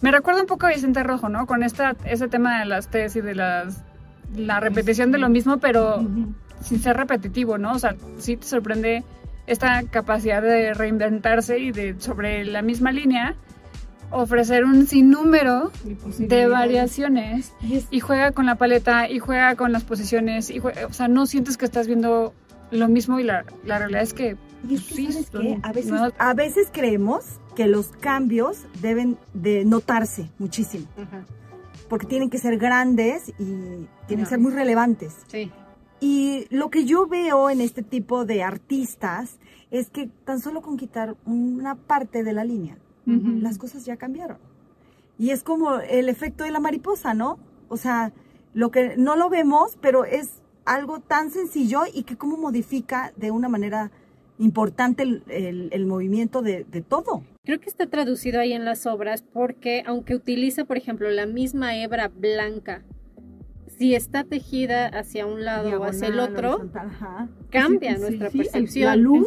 me 0.00 0.10
recuerda 0.10 0.42
un 0.42 0.46
poco 0.46 0.66
a 0.66 0.70
Vicente 0.70 1.02
Rojo, 1.02 1.28
¿no? 1.28 1.46
Con 1.46 1.62
esta, 1.62 1.96
ese 2.04 2.28
tema 2.28 2.60
de 2.60 2.66
las 2.66 2.88
tesis 2.88 3.16
y 3.16 3.20
de 3.20 3.34
las, 3.34 3.82
la 4.34 4.60
repetición 4.60 5.12
de 5.12 5.18
lo 5.18 5.28
mismo, 5.28 5.58
pero 5.58 6.04
sin 6.60 6.80
ser 6.80 6.96
repetitivo, 6.96 7.58
¿no? 7.58 7.72
O 7.72 7.78
sea, 7.78 7.94
sí 8.18 8.36
te 8.36 8.46
sorprende 8.46 9.04
esta 9.46 9.84
capacidad 9.84 10.42
de 10.42 10.74
reinventarse 10.74 11.58
y 11.58 11.70
de 11.70 11.94
sobre 12.00 12.44
la 12.44 12.62
misma 12.62 12.90
línea 12.90 13.36
ofrecer 14.10 14.64
un 14.64 14.86
sinnúmero 14.86 15.70
de 16.18 16.46
variaciones 16.46 17.52
y 17.90 18.00
juega 18.00 18.32
con 18.32 18.46
la 18.46 18.56
paleta 18.56 19.08
y 19.08 19.18
juega 19.18 19.56
con 19.56 19.72
las 19.72 19.84
posiciones 19.84 20.50
y 20.50 20.60
o 20.60 20.92
sea, 20.92 21.08
no 21.08 21.26
sientes 21.26 21.56
que 21.56 21.64
estás 21.64 21.86
viendo 21.86 22.32
lo 22.70 22.88
mismo 22.88 23.20
y 23.20 23.24
la, 23.24 23.44
la 23.64 23.78
realidad 23.78 24.02
es 24.02 24.12
que, 24.12 24.36
sí, 24.76 25.08
A, 25.62 25.72
veces, 25.72 25.92
a 26.18 26.34
veces 26.34 26.68
creemos 26.72 27.24
que 27.54 27.66
los 27.66 27.88
cambios 27.88 28.66
deben 28.80 29.18
de 29.34 29.64
notarse 29.64 30.30
muchísimo. 30.38 30.86
Porque 31.88 32.06
tienen 32.06 32.30
que 32.30 32.38
ser 32.38 32.58
grandes 32.58 33.28
y 33.38 33.86
tienen 34.06 34.24
que 34.24 34.26
ser 34.26 34.40
muy 34.40 34.52
relevantes. 34.52 35.14
Sí. 35.28 35.50
Y 36.00 36.46
lo 36.50 36.68
que 36.68 36.84
yo 36.84 37.06
veo 37.06 37.48
en 37.48 37.60
este 37.60 37.82
tipo 37.82 38.24
de 38.24 38.42
artistas 38.42 39.38
es 39.70 39.88
que 39.90 40.08
tan 40.24 40.40
solo 40.40 40.60
con 40.60 40.76
quitar 40.76 41.16
una 41.24 41.74
parte 41.74 42.22
de 42.22 42.32
la 42.32 42.44
línea, 42.44 42.76
las 43.06 43.58
cosas 43.58 43.84
ya 43.84 43.96
cambiaron. 43.96 44.38
Y 45.18 45.30
es 45.30 45.42
como 45.42 45.78
el 45.78 46.08
efecto 46.08 46.44
de 46.44 46.50
la 46.50 46.60
mariposa, 46.60 47.14
¿no? 47.14 47.38
O 47.68 47.76
sea, 47.76 48.12
lo 48.52 48.70
que 48.70 48.96
no 48.96 49.16
lo 49.16 49.30
vemos, 49.30 49.78
pero 49.80 50.04
es 50.04 50.42
algo 50.64 51.00
tan 51.00 51.30
sencillo 51.30 51.82
y 51.92 52.02
que 52.02 52.16
cómo 52.16 52.36
modifica 52.36 53.12
de 53.16 53.30
una 53.30 53.48
manera 53.48 53.90
importante 54.38 55.02
el, 55.02 55.86
movimiento 55.86 56.42
de, 56.42 56.64
de, 56.64 56.82
todo. 56.82 57.22
Creo 57.44 57.60
que 57.60 57.70
está 57.70 57.86
traducido 57.86 58.40
ahí 58.40 58.52
en 58.52 58.64
las 58.64 58.84
obras 58.84 59.22
porque 59.22 59.82
aunque 59.86 60.14
utiliza, 60.14 60.64
por 60.64 60.76
ejemplo, 60.76 61.08
la 61.10 61.24
misma 61.26 61.76
hebra 61.76 62.08
blanca 62.08 62.82
si 63.78 63.94
está 63.94 64.24
tejida 64.24 64.86
hacia 64.86 65.26
un 65.26 65.44
lado 65.44 65.80
o 65.80 65.84
hacia 65.84 66.08
el 66.08 66.18
otro, 66.18 66.68
cambia 67.50 67.98
nuestra 67.98 68.30
percepción. 68.30 68.86
La 68.88 68.96
luz, 68.96 69.26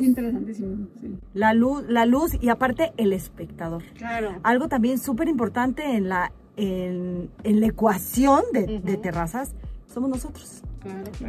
la 1.33 1.53
luz, 1.53 1.83
la 1.87 2.05
luz 2.05 2.31
y 2.41 2.49
aparte 2.49 2.91
el 2.97 3.13
espectador. 3.13 3.83
Claro. 3.95 4.39
Algo 4.43 4.67
también 4.67 4.97
súper 4.97 5.27
importante 5.27 5.95
en 5.95 6.09
la, 6.09 6.31
en, 6.57 7.29
la 7.43 7.67
ecuación 7.67 8.43
de, 8.53 8.97
terrazas 8.97 9.53
somos 9.87 10.09
nosotros. 10.09 10.63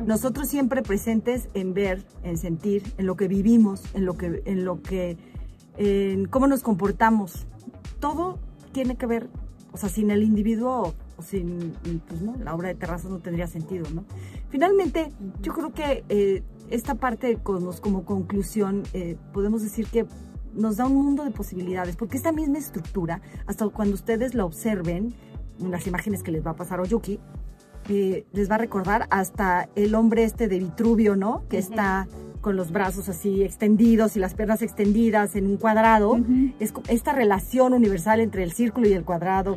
Nosotros 0.07 0.49
siempre 0.49 0.83
presentes 0.83 1.49
en 1.55 1.75
ver, 1.75 2.05
en 2.23 2.39
sentir, 2.39 2.83
en 2.99 3.07
lo 3.07 3.17
que 3.17 3.29
vivimos, 3.29 3.83
en 3.95 4.07
lo 4.07 4.17
que, 4.17 4.43
en 4.45 4.65
lo 4.65 4.81
que, 4.81 5.19
en 5.77 6.27
cómo 6.27 6.47
nos 6.47 6.63
comportamos. 6.63 7.47
Todo 7.99 8.39
tiene 8.73 8.97
que 8.97 9.07
ver, 9.07 9.29
o 9.73 9.77
sea, 9.77 9.89
sin 9.89 10.11
el 10.11 10.23
individuo 10.23 10.83
o 10.83 10.95
sin, 11.23 11.75
pues 12.09 12.23
no, 12.23 12.37
la 12.37 12.55
obra 12.55 12.69
de 12.69 12.75
terrazas 12.75 13.11
no 13.11 13.19
tendría 13.19 13.47
sentido, 13.47 13.87
¿no? 13.95 14.05
Finalmente, 14.49 15.13
yo 15.41 15.53
creo 15.53 15.73
que 15.73 16.05
eh, 16.09 16.43
esta 16.71 16.95
parte 16.95 17.39
como, 17.43 17.73
como 17.81 18.05
conclusión, 18.05 18.83
eh, 18.93 19.17
podemos 19.33 19.63
decir 19.63 19.87
que 19.87 20.07
nos 20.55 20.77
da 20.77 20.87
un 20.87 20.95
mundo 20.95 21.25
de 21.25 21.31
posibilidades, 21.31 21.97
porque 21.97 22.17
esta 22.17 22.33
misma 22.33 22.59
estructura, 22.59 23.21
hasta 23.47 23.69
cuando 23.69 23.95
ustedes 23.95 24.35
la 24.35 24.45
observen, 24.45 25.15
unas 25.61 25.87
imágenes 25.87 26.23
que 26.23 26.33
les 26.33 26.45
va 26.45 26.53
a 26.53 26.57
pasar 26.57 26.81
Oyuki, 26.81 27.21
eh, 27.89 28.27
les 28.33 28.51
va 28.51 28.57
a 28.57 28.59
recordar 28.59 29.07
hasta 29.11 29.69
el 29.75 29.95
hombre 29.95 30.25
este 30.25 30.49
de 30.49 30.59
Vitruvio, 30.59 31.17
¿no? 31.17 31.47
Que 31.49 31.59
está 31.59 32.09
con 32.41 32.57
los 32.57 32.73
brazos 32.73 33.09
así 33.09 33.43
extendidos 33.43 34.17
y 34.17 34.21
las 34.21 34.35
piernas 34.35 34.63
extendidas 34.63 35.37
en 35.37 35.47
un 35.47 35.57
cuadrado. 35.57 36.19
Es 36.59 36.73
esta 36.89 37.13
relación 37.13 37.75
universal 37.75 38.21
entre 38.21 38.43
el 38.43 38.53
círculo 38.53 38.89
y 38.89 38.93
el 38.93 39.05
cuadrado, 39.05 39.57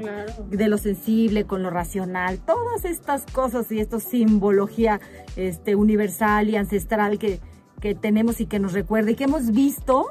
de 0.50 0.68
lo 0.68 0.78
sensible 0.78 1.46
con 1.46 1.64
lo 1.64 1.70
racional, 1.70 2.40
todas 2.40 2.86
estas 2.86 3.26
cosas 3.26 3.72
y 3.72 3.80
esta 3.80 4.00
simbología 4.00 5.00
este, 5.36 5.76
universal 5.76 6.50
y 6.50 6.56
ancestral 6.56 7.20
que, 7.20 7.40
que 7.80 7.96
tenemos 7.96 8.42
y 8.42 8.46
que 8.46 8.60
nos 8.60 8.74
recuerda 8.74 9.12
y 9.12 9.16
que 9.16 9.26
hemos 9.26 9.52
visto, 9.52 10.08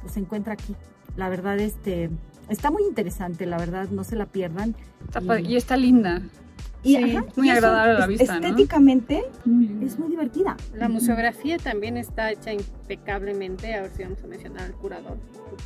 pues 0.00 0.14
se 0.14 0.20
encuentra 0.20 0.54
aquí. 0.54 0.74
La 1.16 1.28
verdad, 1.28 1.58
este, 1.58 2.10
está 2.48 2.70
muy 2.70 2.84
interesante, 2.84 3.46
la 3.46 3.58
verdad, 3.58 3.88
no 3.90 4.04
se 4.04 4.16
la 4.16 4.26
pierdan. 4.26 4.74
y 5.44 5.56
está 5.56 5.76
linda. 5.76 6.22
Y, 6.84 7.18
muy 7.36 7.48
agradable 7.48 7.94
a 7.94 7.98
la 8.00 8.06
vista. 8.06 8.34
Estéticamente 8.34 9.24
es 9.82 9.98
muy 9.98 10.10
divertida. 10.10 10.56
La 10.74 10.88
museografía 10.88 11.56
también 11.56 11.96
está 11.96 12.30
hecha 12.30 12.52
impecablemente. 12.52 13.74
A 13.74 13.82
ver 13.82 13.90
si 13.96 14.02
vamos 14.02 14.22
a 14.22 14.26
mencionar 14.26 14.62
al 14.64 14.74
curador. 14.74 15.16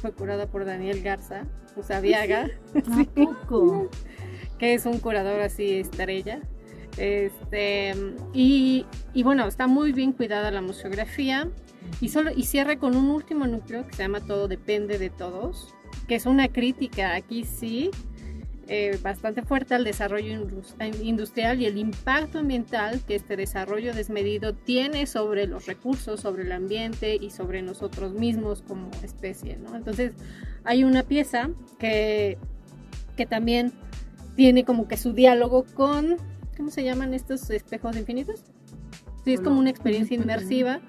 Fue 0.01 0.13
curada 0.13 0.47
por 0.47 0.65
Daniel 0.65 1.03
Garza, 1.03 1.45
Usabiaga. 1.77 2.49
poco? 3.15 3.91
que 4.59 4.75
es 4.75 4.87
un 4.87 4.99
curador 4.99 5.41
así 5.41 5.75
estrella. 5.75 6.41
Este, 6.97 7.95
y, 8.33 8.87
y, 9.15 9.23
bueno, 9.23 9.47
está 9.47 9.67
muy 9.67 9.93
bien 9.93 10.13
cuidada 10.13 10.51
la 10.51 10.61
museografía. 10.61 11.49
Y, 12.01 12.09
solo, 12.09 12.31
y 12.35 12.45
cierra 12.45 12.79
con 12.79 12.97
un 12.97 13.11
último 13.11 13.47
núcleo 13.47 13.87
que 13.87 13.95
se 13.95 14.03
llama 14.03 14.21
Todo 14.21 14.49
depende 14.49 14.99
de 14.99 15.11
todos, 15.11 15.75
que 16.07 16.17
es 16.17 16.27
una 16.27 16.49
crítica 16.49 17.15
aquí 17.15 17.45
sí 17.45 17.91
eh, 18.71 18.99
bastante 19.03 19.43
fuerte 19.43 19.75
al 19.75 19.85
desarrollo 19.85 20.47
industrial 21.03 21.63
y 21.63 21.65
el 21.67 21.79
impacto 21.79 22.39
ambiental 22.39 23.01
que 23.07 23.15
este 23.15 23.35
desarrollo 23.35 23.95
desmedido 23.95 24.55
tiene 24.55 25.07
sobre 25.07 25.47
los 25.47 25.65
recursos, 25.65 26.21
sobre 26.21 26.43
el 26.43 26.53
ambiente 26.53 27.17
y 27.17 27.31
sobre 27.31 27.63
nosotros 27.63 28.13
mismos 28.13 28.63
como 28.69 28.91
especie. 29.03 29.57
¿no? 29.57 29.75
Entonces 29.75 30.13
hay 30.65 30.85
una 30.85 31.03
pieza 31.03 31.49
que, 31.79 32.37
que 33.17 33.25
también 33.25 33.73
tiene 34.37 34.65
como 34.65 34.87
que 34.87 34.99
su 34.99 35.15
diálogo 35.15 35.65
con, 35.75 36.17
¿cómo 36.55 36.71
se 36.71 36.85
llaman 36.85 37.15
estos 37.15 37.49
espejos 37.49 37.97
infinitos? 37.97 38.45
Sí, 39.25 39.33
es 39.33 39.41
como 39.41 39.59
una 39.59 39.71
experiencia 39.71 40.15
inmersiva 40.15 40.81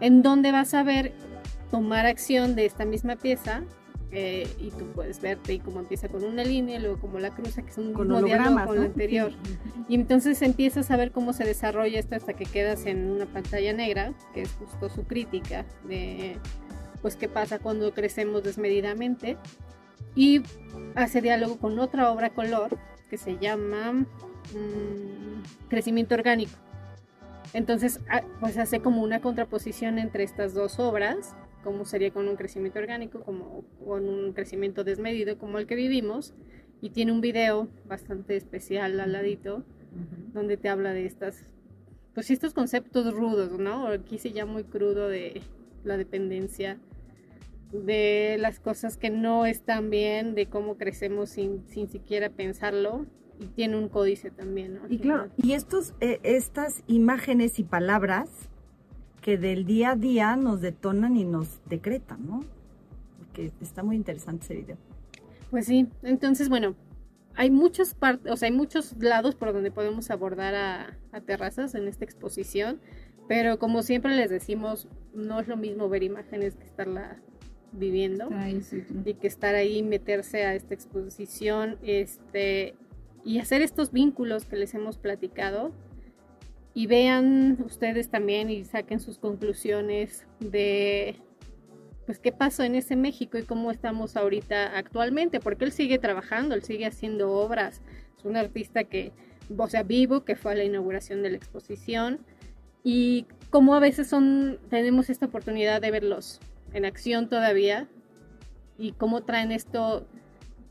en 0.00 0.22
donde 0.22 0.52
vas 0.52 0.72
a 0.72 0.82
ver 0.82 1.12
tomar 1.70 2.06
acción 2.06 2.54
de 2.54 2.64
esta 2.64 2.84
misma 2.84 3.16
pieza 3.16 3.62
eh, 4.12 4.48
y 4.58 4.70
tú 4.70 4.86
puedes 4.92 5.20
verte 5.20 5.54
y 5.54 5.58
cómo 5.60 5.78
empieza 5.80 6.08
con 6.08 6.24
una 6.24 6.42
línea, 6.42 6.80
luego 6.80 6.98
como 6.98 7.18
la 7.20 7.30
cruza, 7.30 7.62
que 7.62 7.70
es 7.70 7.78
un 7.78 7.92
con 7.92 8.08
diálogo 8.24 8.66
con 8.66 8.76
lo 8.76 8.82
anterior. 8.82 9.32
Y 9.88 9.94
entonces 9.94 10.42
empiezas 10.42 10.90
a 10.90 10.96
ver 10.96 11.12
cómo 11.12 11.32
se 11.32 11.44
desarrolla 11.44 11.98
esto 11.98 12.16
hasta 12.16 12.34
que 12.34 12.44
quedas 12.44 12.86
en 12.86 13.10
una 13.10 13.26
pantalla 13.26 13.72
negra, 13.72 14.12
que 14.34 14.42
es 14.42 14.52
justo 14.52 14.88
su 14.88 15.04
crítica 15.04 15.64
de 15.84 16.36
pues 17.02 17.16
qué 17.16 17.28
pasa 17.28 17.58
cuando 17.58 17.92
crecemos 17.94 18.42
desmedidamente. 18.42 19.36
Y 20.16 20.42
hace 20.96 21.20
diálogo 21.20 21.58
con 21.58 21.78
otra 21.78 22.10
obra 22.10 22.30
color 22.30 22.76
que 23.08 23.16
se 23.16 23.38
llama 23.38 23.92
mm, 23.92 25.68
Crecimiento 25.68 26.14
Orgánico. 26.14 26.58
Entonces, 27.52 28.00
ah, 28.08 28.22
pues 28.40 28.58
hace 28.58 28.80
como 28.80 29.02
una 29.02 29.20
contraposición 29.20 29.98
entre 29.98 30.24
estas 30.24 30.54
dos 30.54 30.78
obras 30.78 31.34
como 31.62 31.84
sería 31.84 32.10
con 32.10 32.28
un 32.28 32.36
crecimiento 32.36 32.78
orgánico, 32.78 33.20
como 33.20 33.64
con 33.84 34.08
un 34.08 34.32
crecimiento 34.32 34.84
desmedido 34.84 35.38
como 35.38 35.58
el 35.58 35.66
que 35.66 35.76
vivimos. 35.76 36.34
Y 36.82 36.90
tiene 36.90 37.12
un 37.12 37.20
video 37.20 37.68
bastante 37.86 38.36
especial 38.36 38.98
al 39.00 39.12
ladito, 39.12 39.64
donde 40.32 40.56
te 40.56 40.68
habla 40.70 40.94
de 40.94 41.04
estas, 41.04 41.46
pues 42.14 42.30
estos 42.30 42.54
conceptos 42.54 43.12
rudos, 43.12 43.58
¿no? 43.58 43.88
Aquí 43.88 44.18
sí 44.18 44.32
ya 44.32 44.46
muy 44.46 44.64
crudo 44.64 45.08
de 45.08 45.42
la 45.84 45.98
dependencia, 45.98 46.78
de 47.72 48.36
las 48.40 48.60
cosas 48.60 48.96
que 48.96 49.10
no 49.10 49.44
están 49.44 49.90
bien, 49.90 50.34
de 50.34 50.46
cómo 50.46 50.76
crecemos 50.76 51.30
sin, 51.30 51.68
sin 51.68 51.88
siquiera 51.88 52.30
pensarlo. 52.30 53.06
Y 53.38 53.46
tiene 53.46 53.78
un 53.78 53.88
códice 53.88 54.30
también, 54.30 54.74
¿no? 54.74 54.82
Y 54.90 54.98
claro, 54.98 55.30
y 55.38 55.52
estos, 55.52 55.94
eh, 56.00 56.20
estas 56.22 56.82
imágenes 56.86 57.58
y 57.58 57.64
palabras 57.64 58.49
que 59.20 59.36
del 59.36 59.64
día 59.64 59.90
a 59.90 59.96
día 59.96 60.36
nos 60.36 60.60
detonan 60.60 61.16
y 61.16 61.24
nos 61.24 61.60
decretan, 61.68 62.26
¿no? 62.26 62.44
Porque 63.18 63.52
está 63.60 63.82
muy 63.82 63.96
interesante 63.96 64.44
ese 64.44 64.54
video. 64.54 64.76
Pues 65.50 65.66
sí, 65.66 65.88
entonces 66.02 66.48
bueno, 66.48 66.74
hay 67.34 67.50
muchas 67.50 67.94
partes, 67.94 68.32
o 68.32 68.36
sea, 68.36 68.48
hay 68.48 68.54
muchos 68.54 68.94
lados 68.98 69.34
por 69.34 69.52
donde 69.52 69.70
podemos 69.70 70.10
abordar 70.10 70.54
a, 70.54 71.20
terrazas 71.22 71.74
en 71.74 71.88
esta 71.88 72.04
exposición, 72.04 72.80
pero 73.28 73.58
como 73.58 73.82
siempre 73.82 74.14
les 74.16 74.30
decimos, 74.30 74.88
no 75.14 75.40
es 75.40 75.48
lo 75.48 75.56
mismo 75.56 75.88
ver 75.88 76.02
imágenes 76.02 76.56
que 76.56 76.64
estarla 76.64 77.16
viviendo 77.72 78.28
y 79.04 79.14
que 79.14 79.26
estar 79.26 79.54
ahí, 79.54 79.82
meterse 79.82 80.44
a 80.44 80.54
esta 80.54 80.74
exposición, 80.74 81.78
este, 81.82 82.74
y 83.24 83.38
hacer 83.38 83.62
estos 83.62 83.92
vínculos 83.92 84.44
que 84.44 84.56
les 84.56 84.74
hemos 84.74 84.98
platicado 84.98 85.72
y 86.74 86.86
vean 86.86 87.58
ustedes 87.64 88.10
también 88.10 88.50
y 88.50 88.64
saquen 88.64 89.00
sus 89.00 89.18
conclusiones 89.18 90.26
de 90.38 91.16
pues 92.06 92.18
qué 92.18 92.32
pasó 92.32 92.64
en 92.64 92.74
ese 92.74 92.96
México 92.96 93.38
y 93.38 93.42
cómo 93.42 93.70
estamos 93.70 94.16
ahorita 94.16 94.76
actualmente, 94.76 95.38
porque 95.38 95.64
él 95.64 95.72
sigue 95.72 95.98
trabajando, 95.98 96.54
él 96.54 96.62
sigue 96.62 96.86
haciendo 96.86 97.32
obras, 97.32 97.82
es 98.18 98.24
un 98.24 98.36
artista 98.36 98.84
que, 98.84 99.12
o 99.56 99.68
sea, 99.68 99.84
vivo, 99.84 100.24
que 100.24 100.34
fue 100.34 100.52
a 100.52 100.54
la 100.56 100.64
inauguración 100.64 101.22
de 101.22 101.30
la 101.30 101.36
exposición 101.36 102.18
y 102.82 103.26
como 103.50 103.74
a 103.74 103.80
veces 103.80 104.08
son, 104.08 104.58
tenemos 104.70 105.10
esta 105.10 105.26
oportunidad 105.26 105.80
de 105.80 105.90
verlos 105.90 106.40
en 106.72 106.84
acción 106.84 107.28
todavía 107.28 107.88
y 108.78 108.92
cómo 108.92 109.22
traen 109.22 109.52
esto 109.52 110.06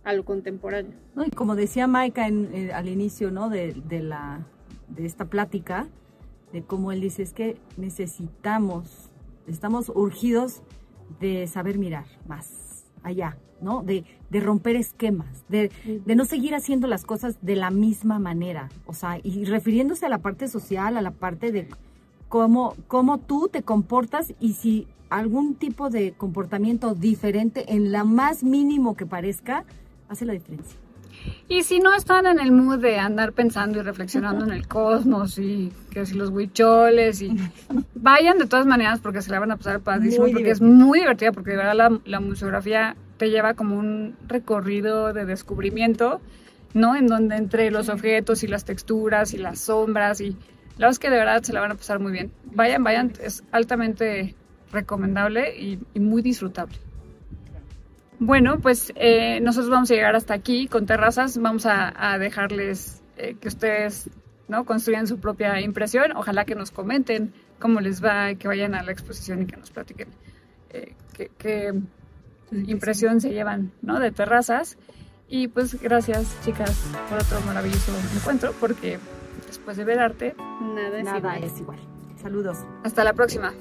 a 0.03 0.13
lo 0.13 0.25
contemporáneo. 0.25 0.97
y 1.25 1.31
como 1.31 1.55
decía 1.55 1.88
Maika 1.88 2.27
en, 2.27 2.49
eh, 2.53 2.73
al 2.73 2.89
inicio 2.89 3.31
¿no? 3.31 3.49
de, 3.49 3.73
de 3.88 4.01
la 4.01 4.45
de 4.89 5.06
esta 5.06 5.25
plática, 5.25 5.88
de 6.52 6.63
cómo 6.63 6.91
él 6.91 7.02
dice, 7.02 7.23
es 7.23 7.34
que 7.34 7.58
necesitamos, 7.78 9.10
estamos 9.47 9.89
urgidos 9.89 10.62
de 11.19 11.47
saber 11.47 11.78
mirar 11.78 12.06
más 12.28 12.86
allá, 13.04 13.38
¿no? 13.62 13.84
De, 13.84 14.04
de 14.30 14.39
romper 14.39 14.75
esquemas, 14.75 15.43
de, 15.47 15.71
de, 16.06 16.15
no 16.15 16.25
seguir 16.25 16.56
haciendo 16.56 16.88
las 16.88 17.06
cosas 17.06 17.38
de 17.41 17.56
la 17.56 17.71
misma 17.71 18.19
manera, 18.19 18.69
o 18.86 18.93
sea, 18.93 19.19
y 19.23 19.45
refiriéndose 19.45 20.06
a 20.06 20.10
la 20.10 20.19
parte 20.19 20.47
social, 20.47 20.97
a 20.97 21.02
la 21.02 21.12
parte 21.12 21.52
de 21.52 21.67
cómo, 22.28 22.75
cómo 22.88 23.17
tú 23.19 23.49
te 23.52 23.63
comportas 23.63 24.34
y 24.39 24.54
si 24.54 24.88
algún 25.10 25.56
tipo 25.56 25.89
de 25.89 26.13
comportamiento 26.13 26.93
diferente, 26.93 27.73
en 27.73 27.91
la 27.91 28.04
más 28.04 28.43
mínimo 28.43 28.95
que 28.95 29.06
parezca, 29.06 29.65
hace 30.08 30.25
la 30.25 30.34
diferencia. 30.34 30.78
Y 31.47 31.63
si 31.63 31.79
no 31.79 31.95
están 31.95 32.27
en 32.27 32.39
el 32.39 32.51
mood 32.51 32.79
de 32.79 32.99
andar 32.99 33.34
pensando 33.34 33.79
y 33.79 33.82
reflexionando 33.82 34.45
en 34.45 34.51
el 34.51 34.67
cosmos 34.67 35.39
y 35.39 35.71
que 35.89 36.05
si 36.05 36.13
los 36.13 36.29
huicholes 36.29 37.21
y 37.21 37.36
vayan 37.95 38.38
de 38.38 38.45
todas 38.45 38.65
maneras 38.65 38.99
porque 38.99 39.21
se 39.21 39.32
la 39.32 39.39
van 39.39 39.51
a 39.51 39.58
pasar 39.58 39.79
padrísimo 39.79 40.27
porque 40.32 40.51
es 40.51 40.62
muy 40.62 40.99
divertida 40.99 41.32
porque 41.32 41.51
de 41.51 41.58
verdad 41.58 41.75
la, 41.75 41.99
la 42.05 42.19
museografía 42.19 42.95
te 43.17 43.32
lleva 43.32 43.55
como 43.55 43.77
un 43.77 44.15
recorrido 44.27 45.12
de 45.12 45.25
descubrimiento, 45.25 46.21
¿no? 46.73 46.95
En 46.95 47.08
donde 47.08 47.36
entre 47.36 47.71
los 47.71 47.89
objetos 47.89 48.43
y 48.43 48.47
las 48.47 48.63
texturas 48.63 49.34
y 49.34 49.38
las 49.38 49.60
sombras 49.60 50.21
y 50.21 50.38
la 50.77 50.86
verdad 50.86 50.91
es 50.91 50.99
que 50.99 51.10
de 51.10 51.17
verdad 51.17 51.43
se 51.43 51.51
la 51.51 51.62
van 51.62 51.71
a 51.71 51.75
pasar 51.75 51.99
muy 51.99 52.12
bien. 52.12 52.32
Vayan, 52.53 52.84
vayan, 52.84 53.12
es 53.21 53.43
altamente 53.51 54.36
recomendable 54.71 55.53
y 55.60 55.99
muy 55.99 56.21
disfrutable. 56.21 56.77
Bueno, 58.19 58.60
pues 58.60 58.91
eh, 58.95 59.39
nosotros 59.39 59.69
vamos 59.69 59.89
a 59.91 59.95
llegar 59.95 60.15
hasta 60.15 60.34
aquí 60.34 60.67
con 60.67 60.86
terrazas. 60.86 61.38
Vamos 61.38 61.65
a, 61.65 62.17
dejarles 62.19 63.01
eh, 63.17 63.36
que 63.39 63.47
ustedes 63.47 64.10
¿no? 64.49 64.65
construyan 64.65 65.08
su 65.08 65.19
propia 65.19 65.62
impresión. 65.62 66.12
Ojalá 66.15 66.43
que 66.43 66.55
nos 66.55 66.71
comenten 66.71 67.34
cómo 67.60 67.79
les 67.79 68.03
va, 68.03 68.36
que 68.36 68.47
vayan 68.47 68.75
a 68.75 68.84
la 68.84 68.91
exposición 68.91 69.41
y 69.43 69.45
que 69.45 69.55
nos 69.55 69.71
platiquen 69.71 70.10
eh, 70.71 70.93
qué, 71.38 71.73
impresión 72.51 73.21
se 73.21 73.29
llevan 73.29 73.71
¿no? 73.82 73.99
de 73.99 74.12
terrazas. 74.12 74.77
Y 75.29 75.47
pues 75.47 75.79
gracias 75.79 76.36
chicas 76.43 76.71
por 77.08 77.19
otro 77.19 77.39
maravilloso 77.41 77.93
encuentro 78.15 78.53
porque 78.60 78.97
después 79.47 79.77
de 79.77 79.86
ver 79.86 79.99
arte, 79.99 80.36
Nada 80.60 80.97
es 80.97 81.05
Nada 81.05 81.17
igual. 81.19 81.43
es 81.43 81.60
igual. 81.60 81.79
Saludos. 82.21 82.58
hasta 82.84 83.03
la 83.03 83.13
próxima. 83.13 83.53